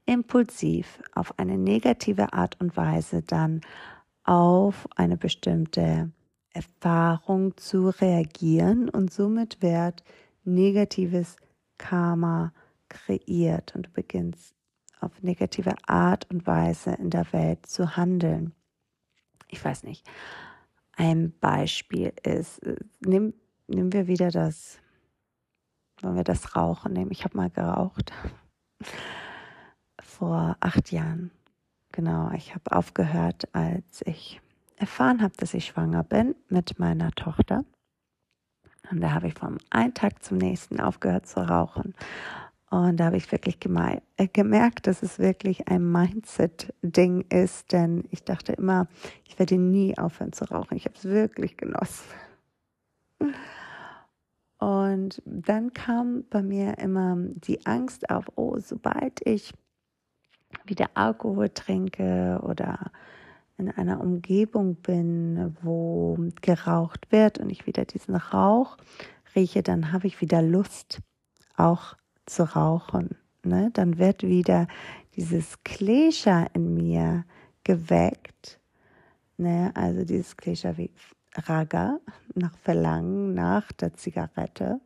impulsiv 0.06 1.02
auf 1.14 1.38
eine 1.38 1.58
negative 1.58 2.32
Art 2.32 2.60
und 2.60 2.76
Weise 2.76 3.22
dann 3.22 3.60
auf 4.24 4.88
eine 4.96 5.16
bestimmte 5.16 6.10
Erfahrung 6.52 7.56
zu 7.56 7.88
reagieren 7.88 8.88
und 8.88 9.12
somit 9.12 9.62
wird 9.62 10.02
negatives 10.44 11.36
Karma 11.76 12.52
kreiert 12.88 13.74
und 13.74 13.86
du 13.86 13.90
beginnst 13.90 14.54
auf 15.00 15.22
negative 15.22 15.74
Art 15.86 16.28
und 16.30 16.46
Weise 16.46 16.92
in 16.92 17.10
der 17.10 17.32
Welt 17.32 17.66
zu 17.66 17.96
handeln. 17.96 18.52
Ich 19.48 19.64
weiß 19.64 19.84
nicht. 19.84 20.08
Ein 20.96 21.32
Beispiel 21.38 22.12
ist, 22.24 22.58
äh, 22.64 22.76
nehmen, 23.00 23.34
nehmen 23.68 23.92
wir 23.92 24.08
wieder 24.08 24.30
das 24.30 24.80
wollen 26.02 26.16
wir 26.16 26.24
das 26.24 26.56
Rauchen 26.56 26.92
nehmen. 26.92 27.10
Ich 27.10 27.24
habe 27.24 27.36
mal 27.36 27.50
geraucht. 27.50 28.12
Vor 30.00 30.56
acht 30.60 30.92
Jahren. 30.92 31.30
Genau, 31.92 32.30
ich 32.32 32.54
habe 32.54 32.72
aufgehört, 32.72 33.48
als 33.54 34.02
ich 34.04 34.40
erfahren 34.76 35.22
habe, 35.22 35.34
dass 35.36 35.54
ich 35.54 35.66
schwanger 35.66 36.04
bin 36.04 36.34
mit 36.48 36.78
meiner 36.78 37.10
Tochter. 37.12 37.64
Und 38.90 39.00
da 39.00 39.12
habe 39.12 39.28
ich 39.28 39.34
vom 39.34 39.58
einen 39.70 39.94
Tag 39.94 40.22
zum 40.22 40.38
nächsten 40.38 40.80
aufgehört 40.80 41.26
zu 41.26 41.40
rauchen. 41.40 41.94
Und 42.70 42.98
da 42.98 43.06
habe 43.06 43.16
ich 43.16 43.30
wirklich 43.32 43.58
äh, 44.16 44.28
gemerkt, 44.28 44.86
dass 44.86 45.02
es 45.02 45.18
wirklich 45.18 45.68
ein 45.68 45.90
Mindset-Ding 45.90 47.22
ist, 47.30 47.72
denn 47.72 48.04
ich 48.10 48.24
dachte 48.24 48.52
immer, 48.52 48.88
ich 49.24 49.38
werde 49.38 49.56
nie 49.56 49.96
aufhören 49.96 50.32
zu 50.32 50.44
rauchen. 50.44 50.76
Ich 50.76 50.84
habe 50.84 50.94
es 50.96 51.04
wirklich 51.04 51.56
genossen. 51.56 52.04
Und 54.58 55.22
dann 55.24 55.72
kam 55.72 56.24
bei 56.30 56.42
mir 56.42 56.78
immer 56.78 57.16
die 57.16 57.64
Angst 57.66 58.10
auf, 58.10 58.26
oh, 58.36 58.58
sobald 58.58 59.24
ich 59.26 59.52
wieder 60.64 60.90
Alkohol 60.94 61.48
trinke 61.50 62.40
oder 62.42 62.90
in 63.56 63.70
einer 63.70 64.00
Umgebung 64.00 64.76
bin, 64.76 65.56
wo 65.62 66.16
geraucht 66.42 67.10
wird 67.10 67.38
und 67.38 67.50
ich 67.50 67.66
wieder 67.66 67.84
diesen 67.84 68.14
Rauch 68.14 68.76
rieche, 69.34 69.62
dann 69.62 69.92
habe 69.92 70.06
ich 70.06 70.20
wieder 70.20 70.42
Lust, 70.42 71.00
auch 71.56 71.96
zu 72.26 72.44
rauchen. 72.54 73.16
Ne? 73.44 73.70
Dann 73.72 73.98
wird 73.98 74.22
wieder 74.22 74.68
dieses 75.16 75.62
Klesha 75.64 76.46
in 76.54 76.74
mir 76.74 77.24
geweckt. 77.64 78.60
Ne? 79.36 79.72
Also 79.74 80.04
dieses 80.04 80.36
Klesha 80.36 80.76
wie 80.76 80.90
Raga, 81.38 81.98
nach 82.34 82.56
Verlangen 82.58 83.34
nach 83.34 83.70
der 83.72 83.94
Zigarette 83.94 84.80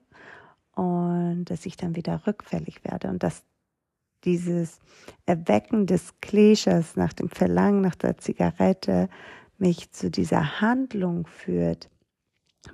und 0.75 1.45
dass 1.47 1.67
ich 1.67 1.77
dann 1.77 1.97
wieder 1.97 2.27
rückfällig 2.27 2.85
werde 2.85 3.09
und 3.09 3.23
dass 3.23 3.45
dieses 4.25 4.79
Erwecken 5.27 5.87
des 5.87 6.15
Klischees 6.21 6.97
nach 6.97 7.13
dem 7.13 7.29
Verlangen 7.29 7.81
nach 7.81 7.97
der 7.97 8.19
Zigarette 8.19 9.09
mich 9.59 9.91
zu 9.93 10.11
dieser 10.11 10.61
Handlung 10.61 11.27
führt, 11.27 11.91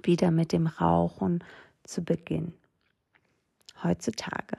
wieder 0.02 0.30
mit 0.30 0.52
dem 0.52 0.66
Rauchen 0.66 1.42
zu 1.84 2.02
beginnen. 2.02 2.54
Heutzutage 3.82 4.56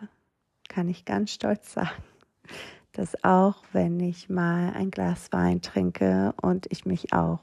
kann 0.67 0.87
ich 0.87 1.05
ganz 1.05 1.31
stolz 1.31 1.73
sagen, 1.73 2.03
dass 2.93 3.23
auch 3.23 3.63
wenn 3.71 3.99
ich 3.99 4.29
mal 4.29 4.73
ein 4.73 4.91
Glas 4.91 5.31
Wein 5.31 5.61
trinke 5.61 6.33
und 6.41 6.67
ich 6.71 6.85
mich 6.85 7.13
auch 7.13 7.39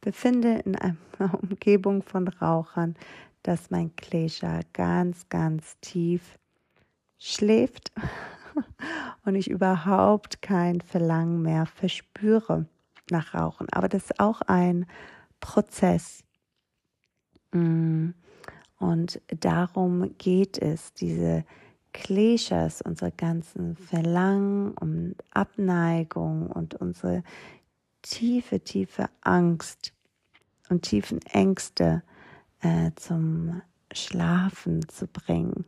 befinde 0.00 0.62
in 0.64 0.76
einer 0.76 0.96
Umgebung 1.42 2.02
von 2.02 2.28
Rauchern, 2.28 2.94
dass 3.42 3.70
mein 3.70 3.94
Klesha 3.96 4.60
ganz, 4.72 5.28
ganz 5.28 5.78
tief 5.80 6.38
schläft 7.18 7.92
und 9.24 9.34
ich 9.34 9.50
überhaupt 9.50 10.42
kein 10.42 10.80
Verlangen 10.80 11.42
mehr 11.42 11.66
verspüre 11.66 12.66
nach 13.10 13.34
Rauchen. 13.34 13.66
Aber 13.72 13.88
das 13.88 14.04
ist 14.04 14.20
auch 14.20 14.40
ein 14.42 14.86
Prozess. 15.40 16.24
Mm. 17.52 18.10
Und 18.78 19.20
darum 19.28 20.16
geht 20.16 20.56
es, 20.56 20.94
diese 20.94 21.44
Kleshas, 21.92 22.80
unsere 22.80 23.10
ganzen 23.10 23.76
Verlangen 23.76 24.72
und 24.72 25.16
Abneigung 25.32 26.46
und 26.46 26.76
unsere 26.76 27.22
tiefe, 28.02 28.60
tiefe 28.60 29.08
Angst 29.22 29.92
und 30.68 30.82
tiefen 30.82 31.20
Ängste 31.26 32.02
äh, 32.60 32.90
zum 32.96 33.62
Schlafen 33.92 34.88
zu 34.88 35.06
bringen. 35.06 35.64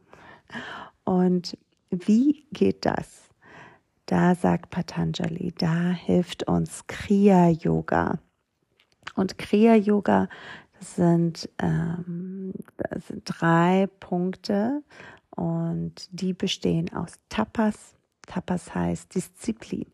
Und 1.04 1.56
wie 1.90 2.46
geht 2.52 2.84
das? 2.84 3.28
Da 4.06 4.34
sagt 4.34 4.70
Patanjali, 4.70 5.52
da 5.56 5.90
hilft 5.90 6.46
uns 6.48 6.86
Kriya 6.86 7.48
Yoga. 7.48 8.18
Und 9.14 9.38
Kriya 9.38 9.74
Yoga, 9.74 10.28
sind, 10.82 11.48
ähm, 11.58 12.52
sind 13.06 13.22
drei 13.24 13.88
Punkte 14.00 14.82
und 15.30 16.08
die 16.10 16.32
bestehen 16.32 16.92
aus 16.92 17.18
Tapas. 17.28 17.94
Tapas 18.26 18.74
heißt 18.74 19.14
Disziplin. 19.14 19.86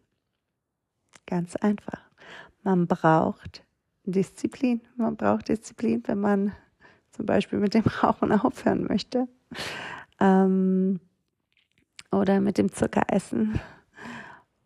Ganz 1.26 1.56
einfach. 1.56 2.07
Man 2.68 2.86
braucht 2.86 3.64
Disziplin. 4.04 4.82
Man 4.96 5.16
braucht 5.16 5.48
Disziplin, 5.48 6.02
wenn 6.04 6.20
man 6.20 6.52
zum 7.12 7.24
Beispiel 7.24 7.58
mit 7.58 7.72
dem 7.72 7.84
Rauchen 8.02 8.30
aufhören 8.30 8.84
möchte. 8.84 9.26
Ähm, 10.20 11.00
oder 12.12 12.40
mit 12.40 12.58
dem 12.58 12.70
Zuckeressen. 12.70 13.58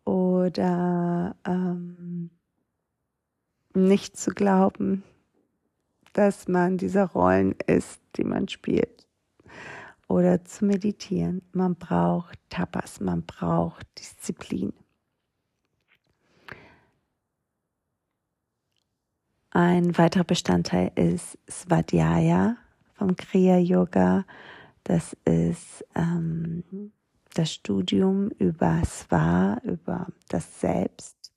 Oder 0.03 1.37
ähm, 1.47 2.29
nicht 3.73 4.17
zu 4.17 4.31
glauben, 4.31 5.03
dass 6.11 6.49
man 6.49 6.75
diese 6.75 7.03
Rollen 7.03 7.55
ist, 7.67 8.01
die 8.17 8.25
man 8.25 8.49
spielt. 8.49 9.07
Oder 10.09 10.43
zu 10.43 10.65
meditieren. 10.65 11.41
Man 11.53 11.75
braucht 11.75 12.37
Tapas, 12.49 12.99
man 12.99 13.25
braucht 13.25 13.87
Disziplin. 13.97 14.73
Ein 19.55 19.95
weiterer 19.99 20.23
Bestandteil 20.23 20.91
ist 20.95 21.37
Svadhyaya 21.47 22.57
vom 22.95 23.15
Kriya 23.15 23.59
Yoga. 23.59 24.25
Das 24.83 25.15
ist 25.25 25.85
ähm, 25.93 26.91
das 27.35 27.53
Studium 27.53 28.29
über 28.39 28.81
Sva, 28.83 29.59
über 29.63 30.07
das 30.27 30.59
Selbst. 30.59 31.31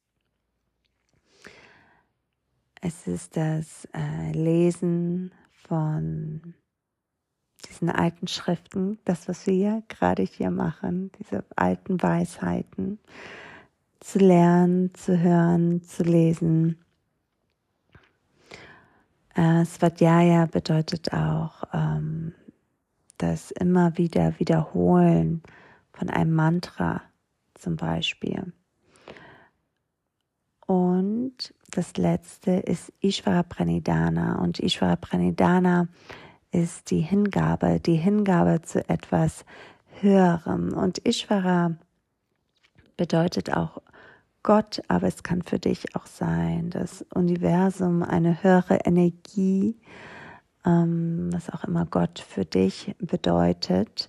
Es 2.81 3.07
ist 3.07 3.37
das 3.37 3.87
äh, 3.93 4.33
Lesen 4.33 5.33
von 5.51 6.55
diesen 7.69 7.91
alten 7.91 8.29
Schriften, 8.29 8.99
das, 9.05 9.29
was 9.29 9.47
wir 9.47 9.83
gerade 9.89 10.23
hier 10.23 10.51
machen, 10.51 11.13
diese 11.19 11.45
alten 11.55 12.03
Weisheiten, 12.03 12.99
zu 14.01 14.21
lernen, 14.21 14.95
zu 14.95 15.19
hören, 15.19 15.83
zu 15.83 16.03
lesen 16.03 16.79
äh, 19.37 19.65
Svadhyaya 19.65 20.47
bedeutet 20.47 21.13
auch 21.13 21.63
ähm, 21.73 22.35
das 23.19 23.51
immer 23.51 23.97
wieder 23.97 24.39
Wiederholen 24.39 25.43
von 25.93 26.11
einem 26.11 26.35
Mantra 26.35 27.03
zum 27.55 27.77
Beispiel. 27.77 28.53
Und 30.67 31.55
das 31.71 31.97
letzte 31.97 32.53
ist 32.53 32.93
Ishvara 33.01 33.43
Pranidhana. 33.43 34.39
Und 34.41 34.59
Ishvara 34.59 34.97
Pranidhana 34.97 35.89
ist 36.51 36.91
die 36.91 37.01
Hingabe, 37.01 37.79
die 37.81 37.97
Hingabe 37.97 38.63
zu 38.63 38.89
etwas 38.89 39.45
Höherem. 40.01 40.73
Und 40.73 41.07
Ishvara 41.07 41.77
bedeutet 42.97 43.53
auch 43.55 43.81
Gott, 44.47 44.81
aber 44.87 45.09
es 45.09 45.25
kann 45.25 45.43
für 45.43 45.59
dich 45.59 45.97
auch 45.97 46.07
sein, 46.07 46.71
das 46.71 47.05
Universum, 47.13 48.05
eine 48.05 48.45
höhere 48.45 48.77
Energie, 48.85 49.77
ähm, 50.65 51.31
was 51.33 51.51
auch 51.51 51.65
immer 51.65 51.85
Gott 51.85 52.21
für 52.21 52.45
dich 52.45 52.95
bedeutet, 53.01 54.09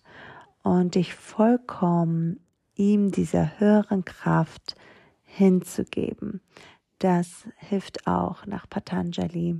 und 0.61 0.93
dich 0.93 1.15
vollkommen 1.15 2.39
ihm 2.75 3.09
dieser 3.09 3.59
höheren 3.59 4.05
Kraft 4.05 4.75
hinzugeben. 5.23 6.41
Das 6.99 7.47
hilft 7.55 8.05
auch 8.05 8.45
nach 8.45 8.69
Patanjali, 8.69 9.59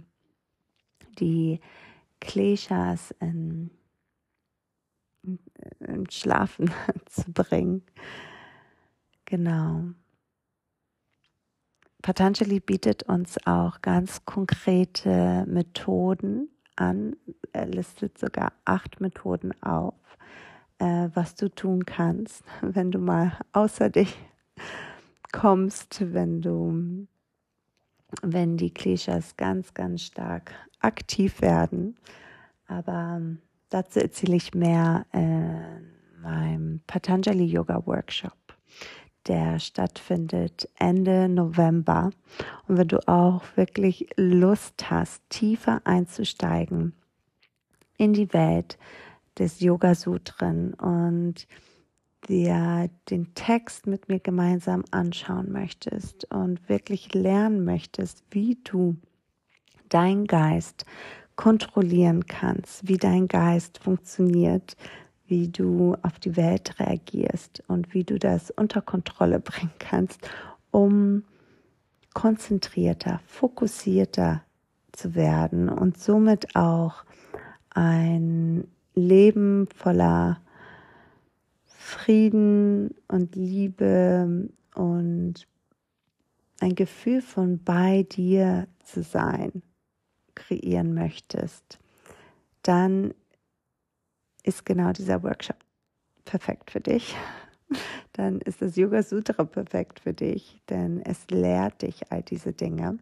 die 1.17 1.59
Kleshas 2.21 3.15
in, 3.19 3.71
in 5.79 6.07
Schlafen 6.11 6.69
zu 7.07 7.31
bringen. 7.31 7.81
Genau. 9.25 9.93
Patanjali 12.01 12.59
bietet 12.59 13.03
uns 13.03 13.37
auch 13.45 13.81
ganz 13.81 14.23
konkrete 14.25 15.45
Methoden 15.47 16.49
an. 16.75 17.15
Er 17.53 17.65
listet 17.65 18.17
sogar 18.17 18.53
acht 18.65 19.01
Methoden 19.01 19.51
auf, 19.61 19.95
äh, 20.79 21.09
was 21.13 21.35
du 21.35 21.49
tun 21.49 21.85
kannst, 21.85 22.43
wenn 22.61 22.91
du 22.91 22.99
mal 22.99 23.33
außer 23.51 23.89
dich 23.89 24.17
kommst, 25.31 26.13
wenn 26.13 26.41
du, 26.41 27.07
wenn 28.21 28.57
die 28.57 28.73
Klischees 28.73 29.35
ganz, 29.35 29.73
ganz 29.73 30.03
stark 30.03 30.53
aktiv 30.79 31.41
werden. 31.41 31.97
Aber 32.67 33.17
ähm, 33.17 33.41
dazu 33.69 33.99
erzähle 33.99 34.35
ich 34.35 34.53
mehr 34.53 35.05
in 35.13 36.21
meinem 36.21 36.81
Patanjali 36.85 37.45
Yoga 37.45 37.85
Workshop 37.85 38.46
der 39.27 39.59
stattfindet 39.59 40.69
Ende 40.77 41.29
November. 41.29 42.11
Und 42.67 42.77
wenn 42.77 42.87
du 42.87 43.07
auch 43.07 43.43
wirklich 43.55 44.07
Lust 44.15 44.89
hast, 44.89 45.21
tiefer 45.29 45.81
einzusteigen 45.85 46.93
in 47.97 48.13
die 48.13 48.33
Welt 48.33 48.77
des 49.37 49.59
Yoga 49.59 49.95
Sutren 49.95 50.73
und 50.73 51.47
dir 52.27 52.89
den 53.09 53.33
Text 53.35 53.87
mit 53.87 54.09
mir 54.09 54.19
gemeinsam 54.19 54.83
anschauen 54.91 55.51
möchtest 55.51 56.31
und 56.31 56.67
wirklich 56.67 57.13
lernen 57.13 57.63
möchtest, 57.63 58.23
wie 58.31 58.57
du 58.63 58.97
dein 59.89 60.25
Geist 60.25 60.85
kontrollieren 61.35 62.25
kannst, 62.25 62.87
wie 62.87 62.97
dein 62.97 63.27
Geist 63.27 63.77
funktioniert, 63.77 64.75
wie 65.27 65.49
du 65.49 65.95
auf 66.01 66.19
die 66.19 66.35
Welt 66.35 66.79
reagierst 66.79 67.63
und 67.67 67.93
wie 67.93 68.03
du 68.03 68.17
das 68.17 68.51
unter 68.51 68.81
Kontrolle 68.81 69.39
bringen 69.39 69.73
kannst, 69.79 70.29
um 70.71 71.23
konzentrierter, 72.13 73.21
fokussierter 73.27 74.43
zu 74.91 75.15
werden 75.15 75.69
und 75.69 75.97
somit 75.97 76.55
auch 76.55 77.03
ein 77.69 78.67
Leben 78.95 79.67
voller 79.75 80.41
Frieden 81.65 82.95
und 83.07 83.35
Liebe 83.35 84.49
und 84.73 85.47
ein 86.59 86.75
Gefühl 86.75 87.21
von 87.21 87.63
bei 87.63 88.03
dir 88.03 88.67
zu 88.83 89.03
sein 89.03 89.61
kreieren 90.33 90.93
möchtest, 90.93 91.79
dann 92.63 93.13
ist 94.47 94.65
genau 94.65 94.91
dieser 94.93 95.21
Workshop 95.23 95.57
perfekt 96.25 96.71
für 96.71 96.79
dich. 96.79 97.15
Dann 98.13 98.39
ist 98.41 98.61
das 98.61 98.75
Yoga 98.75 99.03
Sutra 99.03 99.43
perfekt 99.43 99.99
für 99.99 100.13
dich, 100.13 100.61
denn 100.69 101.01
es 101.01 101.29
lehrt 101.29 101.83
dich 101.83 102.11
all 102.11 102.23
diese 102.23 102.53
Dinge. 102.53 102.97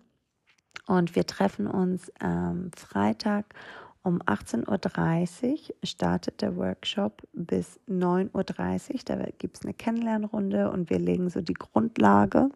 Und 0.88 1.16
wir 1.16 1.26
treffen 1.26 1.68
uns 1.68 2.12
am 2.20 2.72
Freitag 2.76 3.46
um 4.04 4.22
18.30 4.22 5.52
Uhr 5.52 5.76
startet 5.84 6.42
der 6.42 6.56
Workshop 6.58 7.24
bis 7.34 7.80
9.30 7.88 8.94
Uhr. 8.94 9.00
Da 9.06 9.26
gibt 9.38 9.58
es 9.58 9.64
eine 9.64 9.74
Kennenlernrunde 9.74 10.70
und 10.70 10.90
wir 10.90 11.00
legen 11.00 11.30
so 11.30 11.42
die 11.42 11.54
Grundlage 11.54 12.50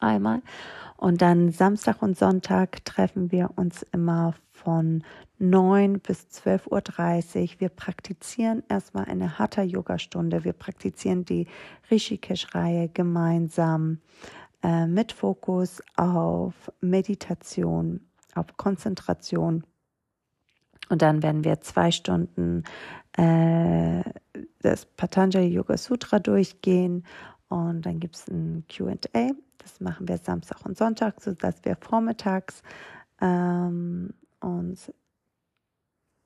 einmal. 0.00 0.42
Und 0.96 1.20
dann 1.20 1.52
Samstag 1.52 2.02
und 2.02 2.16
Sonntag 2.16 2.84
treffen 2.84 3.30
wir 3.30 3.50
uns 3.56 3.82
immer 3.92 4.34
von 4.50 5.04
9 5.38 6.00
bis 6.00 6.26
12.30 6.32 7.42
Uhr. 7.42 7.60
Wir 7.60 7.68
praktizieren 7.68 8.62
erstmal 8.68 9.04
eine 9.04 9.38
Hatha-Yoga-Stunde. 9.38 10.44
Wir 10.44 10.54
praktizieren 10.54 11.24
die 11.24 11.46
Rishikesh-Reihe 11.90 12.88
gemeinsam 12.88 13.98
äh, 14.62 14.86
mit 14.86 15.12
Fokus 15.12 15.82
auf 15.96 16.54
Meditation, 16.80 18.00
auf 18.34 18.56
Konzentration. 18.56 19.64
Und 20.88 21.02
dann 21.02 21.22
werden 21.22 21.44
wir 21.44 21.60
zwei 21.60 21.90
Stunden 21.90 22.64
äh, 23.16 24.02
das 24.62 24.86
Patanjali 24.86 25.48
Yoga 25.48 25.76
Sutra 25.76 26.18
durchgehen 26.18 27.04
und 27.48 27.82
dann 27.82 28.00
gibt 28.00 28.16
es 28.16 28.28
ein 28.28 28.64
QA. 28.68 28.96
Das 29.58 29.80
machen 29.80 30.08
wir 30.08 30.18
Samstag 30.18 30.64
und 30.64 30.76
Sonntag, 30.76 31.20
sodass 31.20 31.64
wir 31.64 31.76
vormittags 31.76 32.62
ähm, 33.20 34.14
uns 34.40 34.92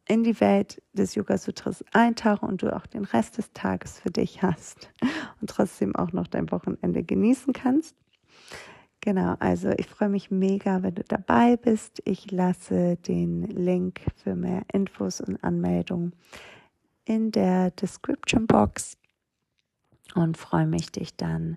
in 0.06 0.24
die 0.24 0.40
Welt 0.40 0.82
des 0.92 1.14
Yoga 1.14 1.38
Sutras 1.38 1.84
eintauchen 1.92 2.48
und 2.48 2.62
du 2.62 2.74
auch 2.74 2.86
den 2.86 3.04
Rest 3.04 3.38
des 3.38 3.52
Tages 3.52 4.00
für 4.00 4.10
dich 4.10 4.42
hast 4.42 4.90
und 5.40 5.48
trotzdem 5.48 5.94
auch 5.94 6.12
noch 6.12 6.26
dein 6.26 6.50
Wochenende 6.50 7.02
genießen 7.02 7.52
kannst. 7.52 7.94
Genau, 9.02 9.34
also 9.38 9.70
ich 9.78 9.86
freue 9.86 10.10
mich 10.10 10.30
mega, 10.30 10.82
wenn 10.82 10.94
du 10.94 11.04
dabei 11.04 11.56
bist. 11.56 12.02
Ich 12.04 12.30
lasse 12.30 12.96
den 12.96 13.44
Link 13.44 14.00
für 14.16 14.34
mehr 14.34 14.62
Infos 14.72 15.22
und 15.22 15.42
Anmeldungen 15.42 16.12
in 17.06 17.30
der 17.30 17.70
Description 17.70 18.46
Box 18.46 18.98
und 20.14 20.36
freue 20.36 20.66
mich, 20.66 20.92
dich 20.92 21.16
dann 21.16 21.56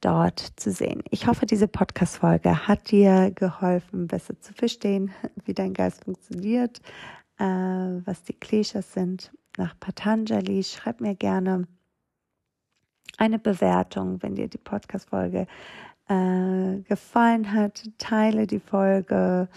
dort 0.00 0.40
zu 0.56 0.70
sehen. 0.70 1.02
Ich 1.10 1.26
hoffe, 1.26 1.46
diese 1.46 1.68
Podcast-Folge 1.68 2.66
hat 2.66 2.90
dir 2.90 3.30
geholfen, 3.30 4.08
besser 4.08 4.38
zu 4.40 4.52
verstehen, 4.52 5.12
wie 5.44 5.54
dein 5.54 5.74
Geist 5.74 6.04
funktioniert, 6.04 6.80
äh, 7.38 7.44
was 7.44 8.22
die 8.24 8.34
Klischees 8.34 8.92
sind 8.92 9.32
nach 9.56 9.78
Patanjali. 9.78 10.62
Schreib 10.64 11.00
mir 11.00 11.14
gerne 11.14 11.66
eine 13.18 13.38
Bewertung, 13.38 14.22
wenn 14.22 14.34
dir 14.34 14.48
die 14.48 14.58
Podcast-Folge 14.58 15.46
äh, 16.08 16.80
gefallen 16.82 17.52
hat. 17.52 17.84
Teile 17.98 18.46
die 18.46 18.60
Folge. 18.60 19.48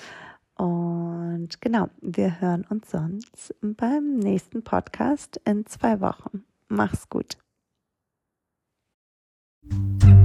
Und 0.56 1.60
genau, 1.60 1.90
wir 2.02 2.40
hören 2.40 2.66
uns 2.70 2.90
sonst 2.92 3.54
beim 3.62 4.18
nächsten 4.18 4.64
Podcast 4.64 5.42
in 5.46 5.66
zwei 5.66 6.00
Wochen. 6.00 6.46
Mach's 6.70 7.10
gut. 7.10 7.38
Thank 9.72 10.04
you. 10.04 10.25